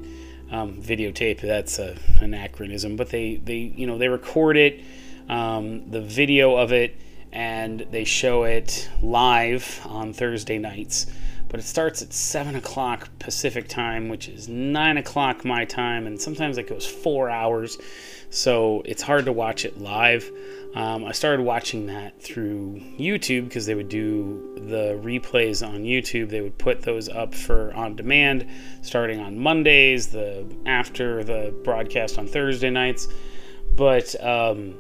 Um, 0.52 0.82
videotape 0.82 1.41
that's 1.41 1.80
a 1.80 1.97
anachronism, 2.21 2.95
but 2.95 3.10
they 3.10 3.38
they 3.38 3.73
you 3.76 3.88
know 3.88 3.97
they 3.97 4.08
record 4.08 4.56
it, 4.56 4.82
um, 5.28 5.89
the 5.89 6.02
video 6.02 6.58
of 6.58 6.71
it, 6.71 6.95
and 7.34 7.82
they 7.91 8.04
show 8.04 8.43
it 8.43 8.88
live 9.02 9.82
on 9.86 10.13
Thursday 10.13 10.60
nights. 10.60 11.08
But 11.50 11.60
it 11.60 11.63
starts 11.63 12.02
at 12.02 12.13
seven 12.13 12.56
o'clock 12.56 13.10
Pacific 13.19 13.67
time, 13.67 14.10
which 14.10 14.28
is 14.28 14.48
nine 14.48 14.98
o'clock 14.98 15.43
my 15.43 15.65
time, 15.65 16.08
and 16.08 16.19
sometimes 16.19 16.58
it 16.58 16.67
goes 16.67 16.86
four 16.86 17.30
hours, 17.30 17.78
so 18.30 18.82
it's 18.86 19.04
hard 19.04 19.26
to 19.26 19.32
watch 19.32 19.65
it 19.65 19.80
live. 19.80 20.32
Um, 20.74 21.06
I 21.06 21.12
started 21.12 21.43
watching 21.43 21.86
that 21.88 22.19
through 22.19 22.82
YouTube 22.98 23.43
because 23.46 23.67
they 23.67 23.76
would 23.76 23.89
do 23.89 24.56
the 24.56 25.00
replays 25.04 25.67
on 25.67 25.84
YouTube. 25.84 26.30
They 26.30 26.41
would 26.41 26.58
put 26.58 26.82
those 26.82 27.10
up 27.10 27.36
for 27.36 27.72
on 27.76 27.96
demand 27.96 28.48
starting 28.82 29.19
on 29.19 29.38
Mondays, 29.38 30.08
the 30.08 30.48
after 30.65 31.24
the 31.24 31.54
broadcast 31.63 32.17
on 32.17 32.28
Thursday 32.28 32.72
nights. 32.72 33.08
But 33.76 34.19
um, 34.24 34.76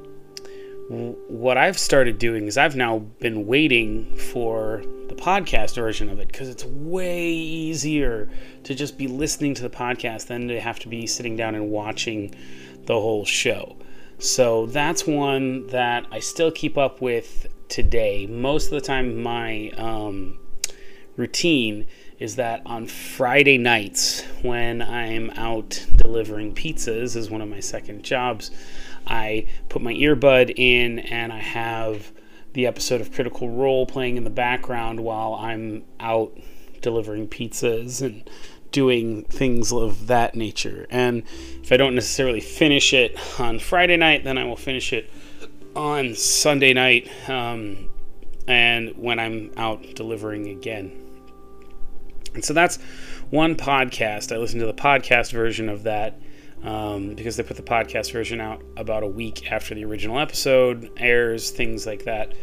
what 1.27 1.57
I've 1.57 1.79
started 1.79 2.19
doing 2.19 2.47
is 2.47 2.57
I've 2.57 2.75
now 2.75 2.99
been 2.99 3.47
waiting 3.47 4.15
for 4.15 4.83
the 5.07 5.15
podcast 5.15 5.75
version 5.75 6.09
of 6.09 6.19
it 6.19 6.27
because 6.27 6.49
it's 6.49 6.65
way 6.65 7.29
easier 7.31 8.29
to 8.63 8.75
just 8.75 8.97
be 8.97 9.07
listening 9.07 9.53
to 9.55 9.63
the 9.63 9.69
podcast 9.69 10.27
than 10.27 10.47
to 10.47 10.59
have 10.59 10.79
to 10.79 10.87
be 10.87 11.07
sitting 11.07 11.35
down 11.35 11.55
and 11.55 11.69
watching 11.69 12.33
the 12.85 12.93
whole 12.93 13.25
show. 13.25 13.75
So 14.19 14.67
that's 14.67 15.05
one 15.05 15.67
that 15.67 16.05
I 16.11 16.19
still 16.19 16.51
keep 16.51 16.77
up 16.77 17.01
with 17.01 17.47
today. 17.69 18.27
Most 18.27 18.65
of 18.65 18.71
the 18.71 18.81
time, 18.81 19.21
my 19.21 19.69
um, 19.77 20.39
routine 21.17 21.87
is 22.19 22.35
that 22.37 22.61
on 22.65 22.85
Friday 22.85 23.57
nights, 23.57 24.21
when 24.41 24.81
I'm 24.81 25.29
out 25.31 25.85
delivering 25.95 26.55
pizzas, 26.55 27.15
is 27.15 27.29
one 27.29 27.41
of 27.41 27.49
my 27.49 27.59
second 27.59 28.03
jobs, 28.03 28.51
I 29.07 29.47
put 29.69 29.81
my 29.81 29.93
earbud 29.93 30.53
in 30.55 30.99
and 30.99 31.31
I 31.31 31.39
have 31.39 32.11
the 32.53 32.67
episode 32.67 33.01
of 33.01 33.11
Critical 33.11 33.49
Role 33.49 33.85
playing 33.85 34.17
in 34.17 34.23
the 34.23 34.29
background 34.29 34.99
while 34.99 35.33
I'm 35.33 35.83
out 35.99 36.37
delivering 36.81 37.27
pizzas 37.27 38.01
and 38.01 38.29
doing 38.71 39.23
things 39.25 39.71
of 39.71 40.07
that 40.07 40.35
nature. 40.35 40.85
And 40.89 41.23
if 41.63 41.71
I 41.71 41.77
don't 41.77 41.95
necessarily 41.95 42.41
finish 42.41 42.93
it 42.93 43.17
on 43.39 43.59
Friday 43.59 43.97
night, 43.97 44.23
then 44.23 44.37
I 44.37 44.43
will 44.45 44.55
finish 44.55 44.93
it 44.93 45.09
on 45.75 46.13
Sunday 46.15 46.73
night 46.73 47.09
um, 47.29 47.89
and 48.47 48.95
when 48.97 49.19
I'm 49.19 49.51
out 49.57 49.95
delivering 49.95 50.49
again. 50.49 50.91
And 52.33 52.43
so 52.43 52.53
that's 52.53 52.77
one 53.29 53.55
podcast. 53.55 54.33
I 54.35 54.37
listen 54.37 54.59
to 54.59 54.65
the 54.65 54.73
podcast 54.73 55.31
version 55.31 55.69
of 55.69 55.83
that 55.83 56.19
um, 56.63 57.13
because 57.13 57.35
they 57.35 57.43
put 57.43 57.57
the 57.57 57.63
podcast 57.63 58.11
version 58.11 58.39
out 58.39 58.61
about 58.77 59.03
a 59.03 59.07
week 59.07 59.51
after 59.51 59.75
the 59.75 59.83
original 59.85 60.19
episode 60.19 60.89
airs, 60.97 61.51
things 61.51 61.85
like 61.85 62.05
that. 62.05 62.33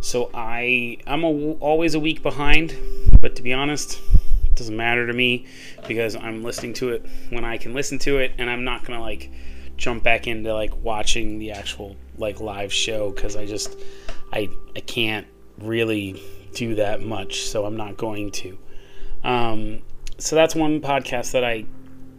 So 0.00 0.30
I 0.34 0.98
I'm 1.06 1.24
a, 1.24 1.52
always 1.54 1.94
a 1.94 2.00
week 2.00 2.22
behind, 2.22 2.76
but 3.20 3.36
to 3.36 3.42
be 3.42 3.52
honest, 3.52 4.00
it 4.44 4.54
doesn't 4.54 4.76
matter 4.76 5.06
to 5.06 5.12
me 5.12 5.46
because 5.86 6.16
I'm 6.16 6.42
listening 6.42 6.74
to 6.74 6.90
it 6.90 7.06
when 7.30 7.44
I 7.44 7.58
can 7.58 7.74
listen 7.74 7.98
to 8.00 8.18
it, 8.18 8.32
and 8.38 8.48
I'm 8.48 8.64
not 8.64 8.84
gonna 8.84 9.00
like 9.00 9.30
jump 9.76 10.02
back 10.02 10.26
into 10.26 10.52
like 10.52 10.76
watching 10.82 11.38
the 11.38 11.52
actual 11.52 11.96
like 12.16 12.40
live 12.40 12.72
show 12.72 13.10
because 13.10 13.36
I 13.36 13.46
just 13.46 13.78
I 14.32 14.48
I 14.76 14.80
can't 14.80 15.26
really 15.58 16.22
do 16.54 16.76
that 16.76 17.00
much, 17.00 17.42
so 17.42 17.64
I'm 17.64 17.76
not 17.76 17.96
going 17.96 18.30
to. 18.32 18.58
Um, 19.24 19.82
so 20.18 20.36
that's 20.36 20.54
one 20.54 20.80
podcast 20.80 21.32
that 21.32 21.44
I 21.44 21.64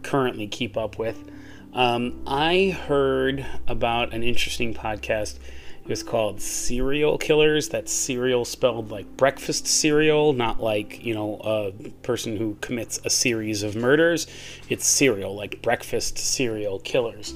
currently 0.02 0.46
keep 0.46 0.76
up 0.76 0.98
with. 0.98 1.31
Um, 1.72 2.22
I 2.26 2.76
heard 2.86 3.46
about 3.66 4.12
an 4.12 4.22
interesting 4.22 4.74
podcast 4.74 5.38
it 5.82 5.88
was 5.88 6.04
called 6.04 6.40
Serial 6.40 7.18
Killers. 7.18 7.68
That's 7.68 7.90
cereal 7.90 8.44
spelled 8.44 8.92
like 8.92 9.16
breakfast 9.16 9.66
cereal, 9.66 10.32
not 10.32 10.62
like, 10.62 11.04
you 11.04 11.12
know, 11.12 11.40
a 11.42 11.72
person 12.02 12.36
who 12.36 12.56
commits 12.60 13.00
a 13.04 13.10
series 13.10 13.64
of 13.64 13.74
murders. 13.74 14.28
It's 14.68 14.86
cereal, 14.86 15.34
like 15.34 15.60
breakfast 15.60 16.18
serial 16.18 16.78
killers. 16.78 17.34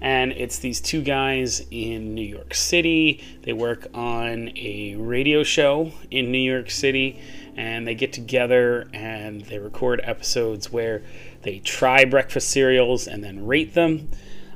And 0.00 0.32
it's 0.32 0.58
these 0.58 0.80
two 0.80 1.02
guys 1.02 1.64
in 1.70 2.14
New 2.14 2.26
York 2.26 2.52
City. 2.54 3.22
They 3.42 3.52
work 3.52 3.86
on 3.94 4.50
a 4.56 4.96
radio 4.96 5.44
show 5.44 5.92
in 6.10 6.32
New 6.32 6.38
York 6.38 6.70
City, 6.70 7.20
and 7.56 7.86
they 7.86 7.94
get 7.94 8.12
together 8.12 8.88
and 8.92 9.42
they 9.42 9.58
record 9.58 10.00
episodes 10.02 10.72
where 10.72 11.04
they 11.44 11.60
try 11.60 12.04
breakfast 12.04 12.48
cereals 12.48 13.06
and 13.06 13.22
then 13.22 13.46
rate 13.46 13.74
them. 13.74 14.08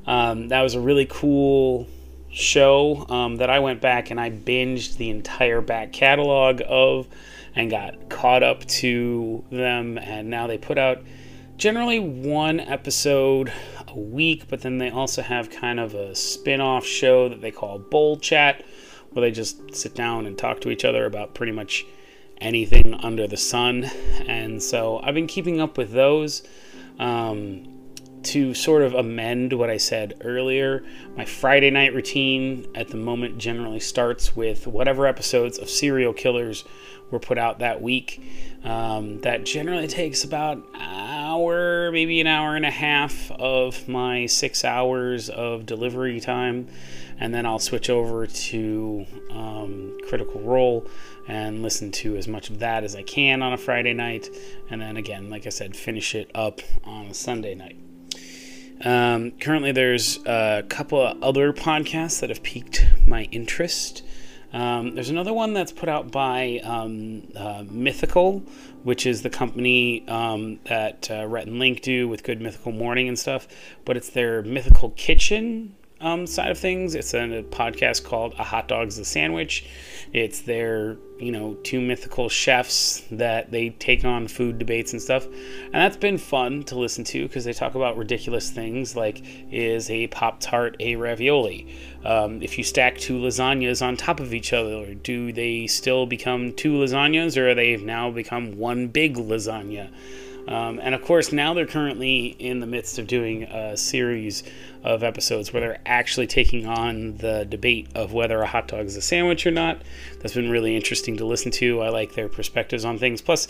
Um, 0.07 0.49
that 0.49 0.63
was 0.63 0.75
a 0.75 0.81
really 0.81 1.07
cool 1.07 1.87
show 2.31 3.07
um, 3.09 3.37
that 3.37 3.51
I 3.51 3.59
went 3.59 3.81
back 3.81 4.11
and 4.11 4.21
I 4.21 4.31
binged 4.31 4.97
the 4.97 5.11
entire 5.11 5.61
back 5.61 5.93
catalog 5.93 6.63
of 6.67 7.07
and 7.55 7.71
got 7.71 8.09
caught 8.09 8.43
up 8.43 8.65
to 8.67 9.45
them. 9.51 9.99
And 9.99 10.31
now 10.31 10.47
they 10.47 10.59
put 10.59 10.79
out 10.79 11.03
generally 11.57 11.99
one 11.99 12.61
episode 12.61 13.53
a 13.87 13.99
week, 13.99 14.49
but 14.49 14.63
then 14.63 14.79
they 14.79 14.91
also 14.91 15.23
have 15.23 15.51
kind 15.51 15.79
of 15.81 15.95
a 15.95 16.15
spin 16.15 16.61
off 16.61 16.87
show 16.87 17.29
that 17.29 17.41
they 17.41 17.51
call 17.51 17.79
Bowl 17.79 18.19
Chat, 18.19 18.65
where 19.11 19.23
they 19.23 19.31
just 19.31 19.75
sit 19.75 19.95
down 19.95 20.27
and 20.27 20.39
talk 20.39 20.61
to 20.61 20.71
each 20.71 20.85
other 20.85 21.05
about 21.05 21.35
pretty 21.35 21.53
much 21.53 21.85
anything 22.41 22.95
under 22.95 23.27
the 23.27 23.37
sun. 23.37 23.85
And 24.27 24.63
so 24.63 25.01
I've 25.03 25.15
been 25.15 25.27
keeping 25.27 25.61
up 25.61 25.77
with 25.77 25.93
those. 25.93 26.43
Um, 26.99 27.79
to 28.25 28.53
sort 28.53 28.83
of 28.83 28.95
amend 28.95 29.53
what 29.53 29.71
I 29.71 29.77
said 29.77 30.15
earlier, 30.23 30.85
my 31.17 31.25
Friday 31.25 31.71
night 31.71 31.95
routine 31.95 32.67
at 32.75 32.89
the 32.89 32.97
moment 32.97 33.39
generally 33.39 33.81
starts 33.81 34.37
with 34.37 34.67
whatever 34.67 35.07
episodes 35.07 35.59
of 35.59 35.71
Serial 35.71 36.13
Killers 36.13 36.65
were 37.11 37.19
put 37.19 37.39
out 37.39 37.61
that 37.61 37.81
week. 37.81 38.23
Um, 38.65 39.21
that 39.21 39.45
generally 39.45 39.87
takes 39.87 40.25
about 40.25 40.59
an 40.59 40.65
hour, 40.75 41.91
maybe 41.93 42.21
an 42.21 42.27
hour 42.27 42.57
and 42.57 42.67
a 42.67 42.71
half 42.71 43.31
of 43.31 43.89
my 43.89 44.27
six 44.27 44.65
hours 44.65 45.31
of 45.31 45.65
delivery 45.65 46.21
time. 46.21 46.69
And 47.21 47.35
then 47.35 47.47
I'll 47.47 47.59
switch 47.59 47.89
over 47.89 48.27
to 48.27 49.07
um, 49.31 49.99
Critical 50.09 50.41
Role 50.41 50.87
and 51.29 51.63
listen 51.63 51.93
to 51.93 52.17
as 52.17 52.27
much 52.27 52.49
of 52.51 52.59
that 52.59 52.83
as 52.83 52.97
I 52.97 53.03
can 53.03 53.43
on 53.43 53.53
a 53.53 53.59
Friday 53.59 53.93
night. 53.93 54.29
And 54.71 54.81
then 54.81 54.97
again, 54.97 55.31
like 55.31 55.47
I 55.47 55.51
said, 55.51 55.77
finish 55.77 56.15
it 56.15 56.31
up 56.35 56.61
on 56.85 57.07
a 57.07 57.15
Sunday 57.15 57.55
night. 57.55 57.77
Um, 58.85 59.33
currently, 59.33 59.73
there's 59.73 60.25
a 60.25 60.65
couple 60.69 61.01
of 61.07 61.23
other 61.23 61.53
podcasts 61.53 62.21
that 62.21 62.31
have 62.31 62.43
piqued 62.43 62.87
my 63.07 63.25
interest. 63.25 64.03
Um, 64.53 64.95
there's 64.95 65.11
another 65.11 65.35
one 65.35 65.53
that's 65.53 65.73
put 65.73 65.91
out 65.91 66.11
by 66.11 66.61
um, 66.65 67.29
uh, 67.37 67.65
Mythical, 67.69 68.43
which 68.83 69.05
is 69.05 69.21
the 69.21 69.29
company 69.29 70.09
um, 70.09 70.61
that 70.65 71.11
uh, 71.11 71.27
Rhett 71.27 71.47
and 71.47 71.59
Link 71.59 71.83
do 71.83 72.09
with 72.09 72.23
Good 72.23 72.41
Mythical 72.41 72.73
Morning 72.73 73.09
and 73.09 73.19
stuff. 73.19 73.47
But 73.85 73.99
it's 73.99 74.09
their 74.09 74.43
Mythical 74.43 74.91
Kitchen 74.91 75.75
um, 76.01 76.27
side 76.27 76.51
of 76.51 76.59
things. 76.59 76.95
It's 76.95 77.15
a, 77.15 77.43
podcast 77.51 78.05
called 78.05 78.35
A 78.39 78.45
Hot 78.45 78.69
Dog's 78.69 78.99
a 78.99 79.05
Sandwich. 79.05 79.67
It's 80.13 80.41
their, 80.43 80.97
you 81.19 81.33
know, 81.33 81.55
two 81.65 81.81
mythical 81.81 82.29
chefs 82.29 83.03
that 83.11 83.51
they 83.51 83.71
take 83.71 84.05
on 84.05 84.29
food 84.29 84.59
debates 84.59 84.93
and 84.93 85.03
stuff. 85.03 85.27
And 85.27 85.75
that's 85.75 85.97
been 85.97 86.19
fun 86.19 86.63
to 86.65 86.79
listen 86.79 87.05
to 87.05 87.27
because 87.27 87.45
they 87.45 87.53
talk 87.53 87.75
about 87.75 87.97
ridiculous 87.97 88.51
things 88.51 88.97
like 88.97 89.23
is 89.51 89.91
a 89.91 90.07
Pop 90.09 90.41
Tart 90.41 90.77
a 90.81 90.97
ravioli? 90.97 91.75
Um, 92.05 92.43
if 92.43 92.57
you 92.57 92.65
stack 92.65 92.97
two 92.97 93.19
lasagnas 93.19 93.85
on 93.85 93.97
top 93.97 94.21
of 94.21 94.33
each 94.33 94.53
other, 94.53 94.95
do 94.95 95.33
they 95.33 95.67
still 95.67 96.07
become 96.07 96.53
two 96.53 96.75
lasagnas 96.75 97.37
or 97.37 97.51
are 97.51 97.55
they 97.55 97.77
now 97.77 98.11
become 98.11 98.57
one 98.57 98.89
big 98.89 99.17
lasagna? 99.17 99.91
Um, 100.49 100.81
and 100.83 100.95
of 100.95 101.03
course, 101.03 101.31
now 101.31 101.53
they're 101.53 101.67
currently 101.67 102.29
in 102.39 102.61
the 102.61 102.67
midst 102.67 102.99
of 102.99 103.07
doing 103.07 103.43
a 103.43 103.77
series 103.77 104.43
of 104.83 105.03
episodes 105.03 105.53
where 105.53 105.61
they're 105.61 105.81
actually 105.85 106.27
taking 106.27 106.67
on 106.67 107.19
the 107.19 107.45
debate 107.45 107.89
of 107.95 108.15
whether 108.15 108.41
a 108.41 108.47
hot 108.47 108.67
dog 108.67 108.87
is 108.87 108.97
a 108.97 109.03
sandwich 109.03 109.47
or 109.47 109.51
not. 109.51 109.83
That's 110.21 110.35
been 110.35 110.51
really 110.51 110.75
interesting 110.75 111.19
to 111.19 111.27
listen 111.27 111.51
to. 111.53 111.83
I 111.83 111.91
like 111.91 112.15
their 112.15 112.31
perspectives 112.31 112.87
on 112.87 112.99
things. 112.99 113.21
Plus, 113.21 113.47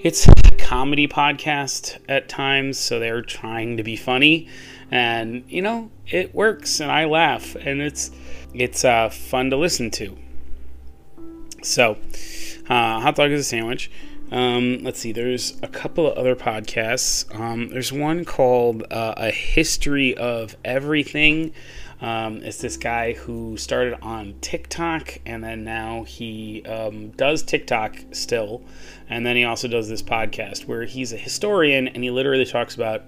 it's 0.00 0.26
a 0.26 0.56
comedy 0.58 1.06
podcast 1.06 1.98
at 2.08 2.28
times, 2.28 2.78
so 2.78 2.98
they're 2.98 3.22
trying 3.22 3.76
to 3.76 3.84
be 3.84 3.94
funny, 3.94 4.48
and 4.90 5.44
you 5.48 5.62
know 5.62 5.90
it 6.08 6.34
works, 6.34 6.80
and 6.80 6.90
I 6.90 7.04
laugh, 7.04 7.54
and 7.54 7.80
it's 7.80 8.10
it's 8.52 8.84
uh, 8.84 9.08
fun 9.08 9.50
to 9.50 9.56
listen 9.56 9.92
to. 9.92 10.18
So, 11.62 11.96
uh, 12.68 13.00
hot 13.00 13.14
dog 13.14 13.30
is 13.30 13.40
a 13.40 13.44
sandwich. 13.44 13.90
Um, 14.30 14.82
let's 14.82 14.98
see, 14.98 15.12
there's 15.12 15.56
a 15.62 15.68
couple 15.68 16.10
of 16.10 16.18
other 16.18 16.34
podcasts. 16.34 17.32
Um, 17.38 17.68
there's 17.68 17.92
one 17.92 18.24
called 18.24 18.82
uh, 18.90 19.14
A 19.16 19.30
History 19.30 20.16
of 20.16 20.56
Everything. 20.64 21.52
Um, 22.00 22.42
it's 22.42 22.58
this 22.58 22.76
guy 22.76 23.14
who 23.14 23.56
started 23.56 23.98
on 24.02 24.34
TikTok 24.40 25.18
and 25.24 25.42
then 25.42 25.64
now 25.64 26.02
he 26.02 26.62
um, 26.66 27.10
does 27.10 27.42
TikTok 27.42 27.98
still. 28.12 28.62
And 29.08 29.24
then 29.24 29.36
he 29.36 29.44
also 29.44 29.68
does 29.68 29.88
this 29.88 30.02
podcast 30.02 30.66
where 30.66 30.84
he's 30.84 31.12
a 31.12 31.16
historian 31.16 31.88
and 31.88 32.02
he 32.02 32.10
literally 32.10 32.44
talks 32.44 32.74
about 32.74 33.04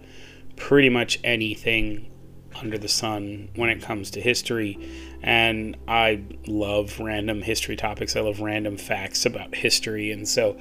pretty 0.56 0.88
much 0.88 1.18
anything 1.22 2.10
under 2.54 2.78
the 2.78 2.88
sun 2.88 3.50
when 3.56 3.68
it 3.68 3.82
comes 3.82 4.10
to 4.12 4.20
history. 4.20 4.78
And 5.22 5.76
I 5.86 6.22
love 6.46 6.98
random 6.98 7.42
history 7.42 7.76
topics, 7.76 8.16
I 8.16 8.20
love 8.20 8.40
random 8.40 8.76
facts 8.76 9.26
about 9.26 9.54
history. 9.54 10.12
And 10.12 10.26
so 10.26 10.56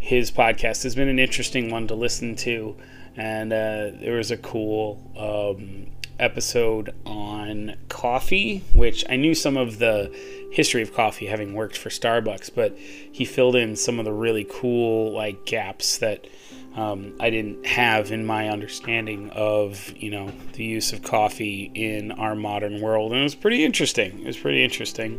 his 0.00 0.30
podcast 0.30 0.82
has 0.82 0.94
been 0.94 1.08
an 1.08 1.18
interesting 1.18 1.70
one 1.70 1.86
to 1.88 1.94
listen 1.94 2.36
to. 2.36 2.76
And 3.16 3.52
uh, 3.52 3.90
there 3.94 4.16
was 4.16 4.30
a 4.30 4.36
cool 4.36 5.00
um, 5.16 5.86
episode 6.18 6.94
on 7.04 7.74
coffee, 7.88 8.64
which 8.74 9.04
I 9.08 9.16
knew 9.16 9.34
some 9.34 9.56
of 9.56 9.78
the 9.78 10.14
history 10.52 10.82
of 10.82 10.94
coffee 10.94 11.26
having 11.26 11.54
worked 11.54 11.76
for 11.76 11.88
Starbucks, 11.88 12.50
but 12.54 12.76
he 12.76 13.24
filled 13.24 13.56
in 13.56 13.76
some 13.76 13.98
of 13.98 14.04
the 14.04 14.12
really 14.12 14.46
cool 14.48 15.12
like 15.12 15.44
gaps 15.44 15.98
that 15.98 16.26
um, 16.74 17.14
I 17.18 17.30
didn't 17.30 17.66
have 17.66 18.12
in 18.12 18.24
my 18.24 18.48
understanding 18.48 19.30
of 19.30 19.92
you 19.96 20.10
know 20.10 20.30
the 20.52 20.64
use 20.64 20.92
of 20.92 21.02
coffee 21.02 21.70
in 21.74 22.12
our 22.12 22.34
modern 22.34 22.80
world, 22.80 23.12
and 23.12 23.20
it 23.20 23.24
was 23.24 23.34
pretty 23.34 23.64
interesting. 23.64 24.20
It 24.20 24.26
was 24.26 24.36
pretty 24.36 24.62
interesting. 24.62 25.18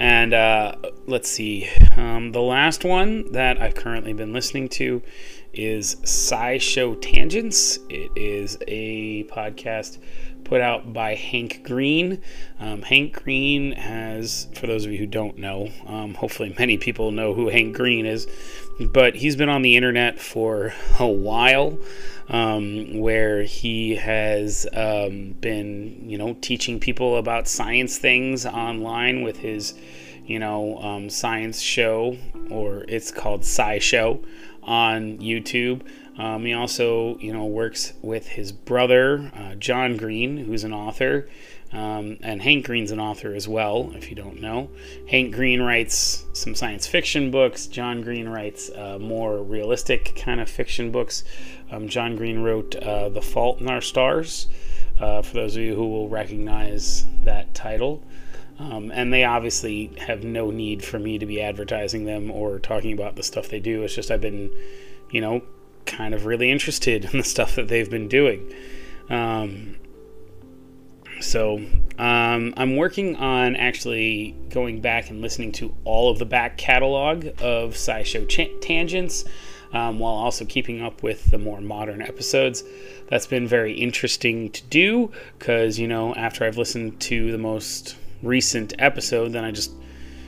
And 0.00 0.32
uh, 0.32 0.76
let's 1.06 1.28
see, 1.28 1.68
um, 1.94 2.32
the 2.32 2.40
last 2.40 2.86
one 2.86 3.30
that 3.32 3.60
I've 3.60 3.74
currently 3.74 4.14
been 4.14 4.32
listening 4.32 4.70
to 4.70 5.02
is 5.52 5.96
SciShow 5.96 6.98
Tangents. 7.02 7.78
It 7.90 8.10
is 8.16 8.56
a 8.66 9.24
podcast 9.24 9.98
put 10.44 10.62
out 10.62 10.94
by 10.94 11.16
Hank 11.16 11.62
Green. 11.64 12.22
Um, 12.58 12.80
Hank 12.80 13.22
Green 13.22 13.72
has, 13.72 14.48
for 14.54 14.66
those 14.66 14.86
of 14.86 14.92
you 14.92 14.98
who 14.98 15.06
don't 15.06 15.36
know, 15.36 15.68
um, 15.86 16.14
hopefully 16.14 16.54
many 16.58 16.78
people 16.78 17.12
know 17.12 17.34
who 17.34 17.50
Hank 17.50 17.76
Green 17.76 18.06
is, 18.06 18.26
but 18.86 19.16
he's 19.16 19.36
been 19.36 19.48
on 19.48 19.62
the 19.62 19.76
internet 19.76 20.18
for 20.18 20.72
a 20.98 21.06
while. 21.06 21.78
Um, 22.28 23.00
where 23.00 23.42
he 23.42 23.96
has 23.96 24.64
um, 24.72 25.32
been, 25.40 26.08
you 26.08 26.16
know, 26.16 26.36
teaching 26.40 26.78
people 26.78 27.16
about 27.16 27.48
science 27.48 27.98
things 27.98 28.46
online 28.46 29.22
with 29.22 29.38
his, 29.38 29.74
you 30.24 30.38
know, 30.38 30.78
um, 30.78 31.10
science 31.10 31.60
show, 31.60 32.16
or 32.48 32.84
it's 32.86 33.10
called 33.10 33.40
SciShow 33.40 34.24
on 34.62 35.18
YouTube. 35.18 35.82
Um, 36.18 36.44
he 36.44 36.52
also, 36.52 37.18
you 37.18 37.32
know, 37.32 37.46
works 37.46 37.94
with 38.00 38.28
his 38.28 38.52
brother, 38.52 39.32
uh, 39.34 39.56
John 39.56 39.96
Green, 39.96 40.36
who's 40.36 40.62
an 40.62 40.72
author, 40.72 41.28
um, 41.72 42.18
and 42.22 42.42
Hank 42.42 42.66
Green's 42.66 42.90
an 42.90 42.98
author 42.98 43.32
as 43.32 43.46
well, 43.46 43.92
if 43.94 44.10
you 44.10 44.16
don't 44.16 44.40
know. 44.40 44.70
Hank 45.08 45.34
Green 45.34 45.62
writes 45.62 46.24
some 46.32 46.54
science 46.54 46.86
fiction 46.86 47.30
books. 47.30 47.66
John 47.66 48.02
Green 48.02 48.28
writes 48.28 48.70
uh, 48.70 48.98
more 48.98 49.38
realistic 49.38 50.16
kind 50.16 50.40
of 50.40 50.50
fiction 50.50 50.90
books. 50.90 51.22
Um, 51.70 51.88
John 51.88 52.16
Green 52.16 52.40
wrote 52.40 52.74
uh, 52.74 53.08
The 53.08 53.22
Fault 53.22 53.60
in 53.60 53.68
Our 53.68 53.80
Stars, 53.80 54.48
uh, 54.98 55.22
for 55.22 55.34
those 55.34 55.54
of 55.56 55.62
you 55.62 55.76
who 55.76 55.88
will 55.88 56.08
recognize 56.08 57.06
that 57.22 57.54
title. 57.54 58.02
Um, 58.58 58.90
and 58.92 59.12
they 59.12 59.24
obviously 59.24 59.92
have 59.98 60.24
no 60.24 60.50
need 60.50 60.84
for 60.84 60.98
me 60.98 61.18
to 61.18 61.24
be 61.24 61.40
advertising 61.40 62.04
them 62.04 62.30
or 62.30 62.58
talking 62.58 62.92
about 62.92 63.16
the 63.16 63.22
stuff 63.22 63.48
they 63.48 63.60
do. 63.60 63.84
It's 63.84 63.94
just 63.94 64.10
I've 64.10 64.20
been, 64.20 64.50
you 65.10 65.20
know, 65.20 65.42
kind 65.86 66.14
of 66.14 66.26
really 66.26 66.50
interested 66.50 67.04
in 67.12 67.18
the 67.18 67.24
stuff 67.24 67.54
that 67.54 67.68
they've 67.68 67.88
been 67.88 68.08
doing. 68.08 68.52
Um, 69.08 69.76
so 71.20 71.58
um, 71.98 72.54
I'm 72.56 72.76
working 72.76 73.16
on 73.16 73.56
actually 73.56 74.34
going 74.48 74.80
back 74.80 75.10
and 75.10 75.20
listening 75.20 75.52
to 75.52 75.74
all 75.84 76.10
of 76.10 76.18
the 76.18 76.24
back 76.24 76.56
catalog 76.56 77.26
of 77.40 77.74
SciShow 77.74 78.28
Ch- 78.28 78.60
Tangents. 78.60 79.24
Um, 79.72 80.00
while 80.00 80.14
also 80.14 80.44
keeping 80.44 80.82
up 80.82 81.04
with 81.04 81.30
the 81.30 81.38
more 81.38 81.60
modern 81.60 82.02
episodes. 82.02 82.64
That's 83.08 83.28
been 83.28 83.46
very 83.46 83.72
interesting 83.72 84.50
to 84.50 84.64
do 84.64 85.12
because, 85.38 85.78
you 85.78 85.86
know, 85.86 86.12
after 86.16 86.44
I've 86.44 86.56
listened 86.56 86.98
to 87.02 87.30
the 87.30 87.38
most 87.38 87.94
recent 88.20 88.74
episode, 88.80 89.28
then 89.28 89.44
I 89.44 89.52
just 89.52 89.70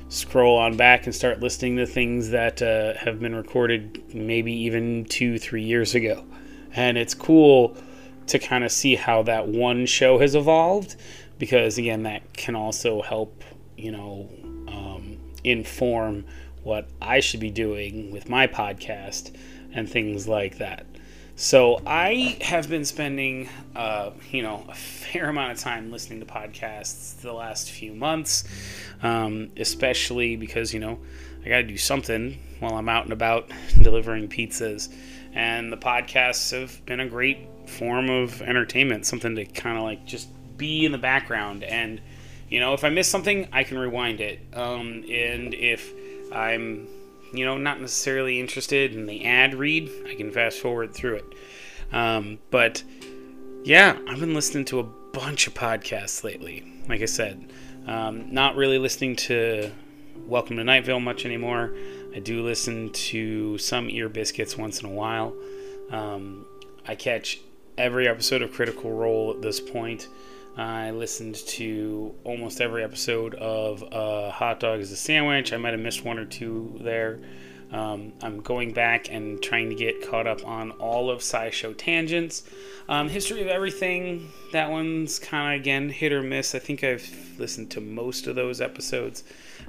scroll 0.08 0.58
on 0.58 0.76
back 0.76 1.06
and 1.06 1.14
start 1.14 1.40
listening 1.40 1.76
to 1.78 1.86
things 1.86 2.30
that 2.30 2.62
uh, 2.62 2.94
have 2.98 3.18
been 3.18 3.34
recorded 3.34 4.14
maybe 4.14 4.52
even 4.52 5.06
two, 5.06 5.38
three 5.38 5.64
years 5.64 5.96
ago. 5.96 6.24
And 6.74 6.96
it's 6.96 7.14
cool 7.14 7.76
to 8.32 8.38
kind 8.38 8.64
of 8.64 8.72
see 8.72 8.94
how 8.94 9.22
that 9.22 9.46
one 9.46 9.84
show 9.84 10.18
has 10.18 10.34
evolved 10.34 10.96
because, 11.38 11.76
again, 11.76 12.04
that 12.04 12.32
can 12.32 12.56
also 12.56 13.02
help, 13.02 13.44
you 13.76 13.92
know, 13.92 14.28
um, 14.68 15.18
inform 15.44 16.24
what 16.62 16.88
I 17.02 17.20
should 17.20 17.40
be 17.40 17.50
doing 17.50 18.10
with 18.10 18.30
my 18.30 18.46
podcast 18.46 19.36
and 19.74 19.88
things 19.88 20.26
like 20.26 20.58
that. 20.58 20.86
So 21.36 21.82
I 21.86 22.38
have 22.40 22.70
been 22.70 22.84
spending, 22.86 23.50
uh, 23.76 24.12
you 24.30 24.42
know, 24.42 24.64
a 24.68 24.74
fair 24.74 25.28
amount 25.28 25.52
of 25.52 25.58
time 25.58 25.90
listening 25.90 26.20
to 26.20 26.26
podcasts 26.26 27.20
the 27.20 27.32
last 27.32 27.70
few 27.70 27.94
months, 27.94 28.44
um, 29.02 29.50
especially 29.56 30.36
because 30.36 30.72
you 30.72 30.80
know 30.80 30.98
I 31.44 31.48
got 31.48 31.56
to 31.56 31.62
do 31.64 31.78
something 31.78 32.38
while 32.60 32.74
I'm 32.74 32.88
out 32.88 33.04
and 33.04 33.12
about 33.12 33.50
delivering 33.82 34.28
pizzas, 34.28 34.94
and 35.34 35.72
the 35.72 35.76
podcasts 35.76 36.58
have 36.58 36.84
been 36.86 37.00
a 37.00 37.08
great 37.08 37.38
form 37.72 38.10
of 38.10 38.42
entertainment, 38.42 39.06
something 39.06 39.34
to 39.36 39.44
kind 39.44 39.76
of 39.76 39.84
like 39.84 40.04
just 40.04 40.28
be 40.56 40.84
in 40.84 40.92
the 40.92 40.98
background, 40.98 41.64
and 41.64 42.00
you 42.48 42.60
know, 42.60 42.74
if 42.74 42.84
I 42.84 42.90
miss 42.90 43.08
something, 43.08 43.48
I 43.52 43.64
can 43.64 43.78
rewind 43.78 44.20
it, 44.20 44.40
um, 44.54 45.04
and 45.08 45.54
if 45.54 45.92
I'm 46.32 46.86
you 47.32 47.46
know, 47.46 47.56
not 47.56 47.80
necessarily 47.80 48.38
interested 48.38 48.94
in 48.94 49.06
the 49.06 49.24
ad 49.24 49.54
read, 49.54 49.90
I 50.06 50.14
can 50.14 50.30
fast 50.30 50.60
forward 50.60 50.92
through 50.94 51.16
it. 51.16 51.24
Um, 51.90 52.38
but 52.50 52.82
yeah, 53.64 53.98
I've 54.08 54.20
been 54.20 54.34
listening 54.34 54.64
to 54.66 54.80
a 54.80 54.82
bunch 54.82 55.46
of 55.46 55.54
podcasts 55.54 56.24
lately. 56.24 56.64
Like 56.88 57.00
I 57.00 57.06
said, 57.06 57.50
um, 57.86 58.32
not 58.32 58.56
really 58.56 58.78
listening 58.78 59.16
to 59.16 59.70
Welcome 60.26 60.56
to 60.56 60.64
Night 60.64 60.84
Vale 60.84 61.00
much 61.00 61.24
anymore. 61.24 61.74
I 62.14 62.18
do 62.18 62.42
listen 62.42 62.90
to 62.90 63.56
some 63.58 63.88
Ear 63.88 64.08
Biscuits 64.08 64.56
once 64.56 64.80
in 64.82 64.88
a 64.88 64.92
while. 64.92 65.34
Um, 65.90 66.46
I 66.86 66.94
catch 66.94 67.40
every 67.78 68.08
episode 68.08 68.42
of 68.42 68.52
Critical 68.52 68.90
Role 68.90 69.32
at 69.34 69.42
this 69.42 69.60
point. 69.60 70.08
I 70.56 70.90
listened 70.90 71.36
to 71.36 72.14
almost 72.24 72.60
every 72.60 72.84
episode 72.84 73.34
of 73.34 73.82
uh, 73.92 74.30
Hot 74.30 74.60
Dog 74.60 74.80
is 74.80 74.92
a 74.92 74.96
Sandwich. 74.96 75.52
I 75.52 75.56
might 75.56 75.72
have 75.72 75.80
missed 75.80 76.04
one 76.04 76.18
or 76.18 76.26
two 76.26 76.78
there. 76.80 77.20
Um, 77.72 78.12
I'm 78.22 78.40
going 78.40 78.74
back 78.74 79.10
and 79.10 79.42
trying 79.42 79.70
to 79.70 79.74
get 79.74 80.06
caught 80.06 80.26
up 80.26 80.46
on 80.46 80.72
all 80.72 81.10
of 81.10 81.20
SciShow 81.20 81.74
Tangents. 81.74 82.42
Um, 82.86 83.08
History 83.08 83.40
of 83.40 83.48
Everything, 83.48 84.30
that 84.52 84.70
one's 84.70 85.18
kind 85.18 85.54
of, 85.54 85.60
again, 85.62 85.88
hit 85.88 86.12
or 86.12 86.22
miss. 86.22 86.54
I 86.54 86.58
think 86.58 86.84
I've 86.84 87.08
listened 87.38 87.70
to 87.70 87.80
most 87.80 88.26
of 88.26 88.34
those 88.36 88.60
episodes 88.60 89.24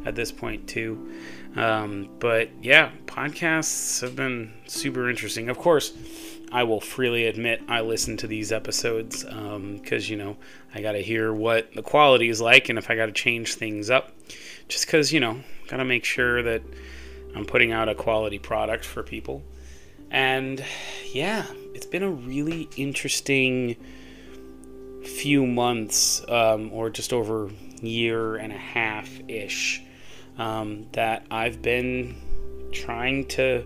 at 0.05 0.15
this 0.15 0.33
point, 0.33 0.67
too. 0.67 1.13
Um, 1.55 2.09
but 2.19 2.49
yeah, 2.61 2.91
podcasts 3.05 4.01
have 4.01 4.17
been 4.17 4.51
super 4.67 5.09
interesting. 5.09 5.47
Of 5.47 5.57
course, 5.57 5.93
I 6.53 6.63
will 6.63 6.79
freely 6.79 7.25
admit 7.25 7.63
I 7.67 7.81
listen 7.81 8.15
to 8.17 8.27
these 8.27 8.51
episodes 8.51 9.23
because, 9.23 10.05
um, 10.05 10.11
you 10.11 10.15
know, 10.15 10.37
I 10.73 10.81
got 10.81 10.91
to 10.91 11.01
hear 11.01 11.33
what 11.33 11.73
the 11.73 11.81
quality 11.81 12.29
is 12.29 12.39
like 12.39 12.69
and 12.69 12.77
if 12.77 12.91
I 12.91 12.95
got 12.95 13.07
to 13.07 13.11
change 13.11 13.55
things 13.55 13.89
up. 13.89 14.11
Just 14.67 14.85
because, 14.85 15.11
you 15.11 15.19
know, 15.19 15.41
got 15.67 15.77
to 15.77 15.85
make 15.85 16.05
sure 16.05 16.43
that 16.43 16.61
I'm 17.35 17.45
putting 17.45 17.71
out 17.71 17.89
a 17.89 17.95
quality 17.95 18.37
product 18.37 18.85
for 18.85 19.01
people. 19.01 19.41
And 20.11 20.63
yeah, 21.11 21.43
it's 21.73 21.87
been 21.87 22.03
a 22.03 22.11
really 22.11 22.69
interesting 22.77 23.75
few 25.03 25.47
months 25.47 26.23
um, 26.29 26.71
or 26.71 26.91
just 26.91 27.13
over 27.13 27.49
year 27.81 28.35
and 28.35 28.53
a 28.53 28.57
half 28.57 29.09
ish 29.27 29.81
um, 30.37 30.85
that 30.91 31.25
I've 31.31 31.63
been 31.63 32.15
trying 32.71 33.25
to 33.29 33.65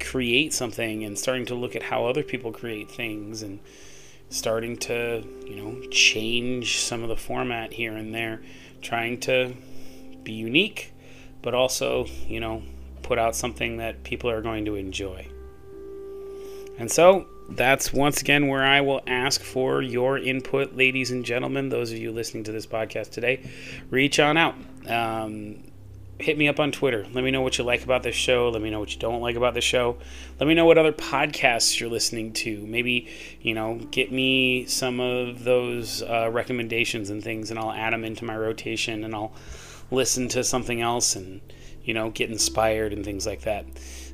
create 0.00 0.52
something 0.52 1.04
and 1.04 1.18
starting 1.18 1.46
to 1.46 1.54
look 1.54 1.76
at 1.76 1.82
how 1.82 2.06
other 2.06 2.22
people 2.22 2.52
create 2.52 2.90
things 2.90 3.42
and 3.42 3.60
starting 4.28 4.76
to, 4.76 5.24
you 5.46 5.56
know, 5.56 5.88
change 5.90 6.78
some 6.78 7.02
of 7.02 7.08
the 7.08 7.16
format 7.16 7.72
here 7.72 7.92
and 7.92 8.14
there, 8.14 8.40
trying 8.80 9.18
to 9.20 9.54
be 10.22 10.32
unique, 10.32 10.92
but 11.42 11.54
also, 11.54 12.06
you 12.26 12.40
know, 12.40 12.62
put 13.02 13.18
out 13.18 13.34
something 13.34 13.78
that 13.78 14.02
people 14.04 14.30
are 14.30 14.40
going 14.40 14.64
to 14.64 14.76
enjoy. 14.76 15.26
And 16.78 16.90
so 16.90 17.26
that's 17.50 17.92
once 17.92 18.20
again 18.20 18.46
where 18.46 18.62
I 18.62 18.80
will 18.80 19.02
ask 19.06 19.42
for 19.42 19.82
your 19.82 20.16
input, 20.16 20.76
ladies 20.76 21.10
and 21.10 21.24
gentlemen. 21.24 21.68
Those 21.68 21.92
of 21.92 21.98
you 21.98 22.12
listening 22.12 22.44
to 22.44 22.52
this 22.52 22.66
podcast 22.66 23.10
today, 23.10 23.50
reach 23.90 24.20
on 24.20 24.36
out. 24.36 24.54
Um, 24.86 25.64
hit 26.20 26.38
me 26.38 26.48
up 26.48 26.60
on 26.60 26.72
Twitter. 26.72 27.06
Let 27.12 27.24
me 27.24 27.30
know 27.30 27.40
what 27.40 27.58
you 27.58 27.64
like 27.64 27.82
about 27.82 28.02
this 28.02 28.14
show. 28.14 28.48
Let 28.50 28.62
me 28.62 28.70
know 28.70 28.80
what 28.80 28.92
you 28.92 28.98
don't 28.98 29.20
like 29.20 29.36
about 29.36 29.54
the 29.54 29.60
show. 29.60 29.96
Let 30.38 30.46
me 30.46 30.54
know 30.54 30.64
what 30.64 30.78
other 30.78 30.92
podcasts 30.92 31.78
you're 31.80 31.90
listening 31.90 32.32
to. 32.34 32.66
Maybe, 32.66 33.08
you 33.40 33.54
know, 33.54 33.76
get 33.90 34.12
me 34.12 34.66
some 34.66 35.00
of 35.00 35.44
those 35.44 36.02
uh, 36.02 36.28
recommendations 36.30 37.10
and 37.10 37.22
things, 37.22 37.50
and 37.50 37.58
I'll 37.58 37.72
add 37.72 37.92
them 37.92 38.04
into 38.04 38.24
my 38.24 38.36
rotation 38.36 39.04
and 39.04 39.14
I'll 39.14 39.32
listen 39.90 40.28
to 40.28 40.44
something 40.44 40.80
else 40.80 41.16
and, 41.16 41.40
you 41.84 41.94
know, 41.94 42.10
get 42.10 42.30
inspired 42.30 42.92
and 42.92 43.04
things 43.04 43.26
like 43.26 43.42
that. 43.42 43.66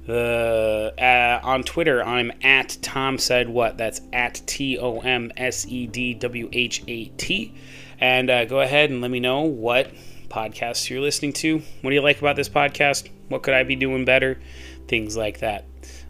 The 0.06 0.94
uh, 0.98 1.40
on 1.44 1.64
Twitter, 1.64 2.02
I'm 2.02 2.30
at 2.42 2.68
TomSedWhat. 2.80 3.76
That's 3.76 4.00
at 4.12 4.40
T 4.46 4.78
O 4.78 5.00
M 5.00 5.32
S 5.36 5.66
E 5.66 5.86
D 5.88 6.14
W 6.14 6.48
H 6.52 6.82
A 6.86 7.06
T. 7.06 7.54
And 7.98 8.30
uh, 8.30 8.44
go 8.44 8.60
ahead 8.60 8.90
and 8.90 9.00
let 9.00 9.10
me 9.10 9.20
know 9.20 9.40
what 9.40 9.90
podcasts 10.28 10.88
you're 10.90 11.00
listening 11.00 11.32
to. 11.34 11.58
What 11.80 11.90
do 11.90 11.94
you 11.94 12.02
like 12.02 12.18
about 12.18 12.36
this 12.36 12.48
podcast? 12.48 13.08
What 13.28 13.42
could 13.42 13.54
I 13.54 13.62
be 13.62 13.76
doing 13.76 14.04
better? 14.04 14.40
Things 14.88 15.16
like 15.16 15.40
that. 15.40 15.64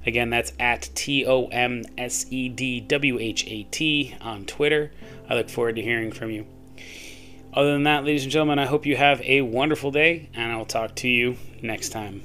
Again, 0.06 0.30
that's 0.30 0.52
at 0.58 0.88
T 0.94 1.26
O 1.26 1.46
M 1.46 1.82
S 1.98 2.26
E 2.30 2.48
D 2.48 2.80
W 2.80 3.18
H 3.18 3.46
A 3.46 3.64
T 3.64 4.14
on 4.20 4.44
Twitter. 4.44 4.92
I 5.28 5.34
look 5.34 5.48
forward 5.48 5.76
to 5.76 5.82
hearing 5.82 6.12
from 6.12 6.30
you. 6.30 6.46
Other 7.52 7.72
than 7.72 7.84
that, 7.84 8.04
ladies 8.04 8.22
and 8.22 8.32
gentlemen, 8.32 8.58
I 8.58 8.66
hope 8.66 8.86
you 8.86 8.96
have 8.96 9.20
a 9.22 9.40
wonderful 9.40 9.90
day, 9.90 10.28
and 10.34 10.52
I'll 10.52 10.66
talk 10.66 10.94
to 10.96 11.08
you 11.08 11.36
next 11.62 11.88
time. 11.88 12.22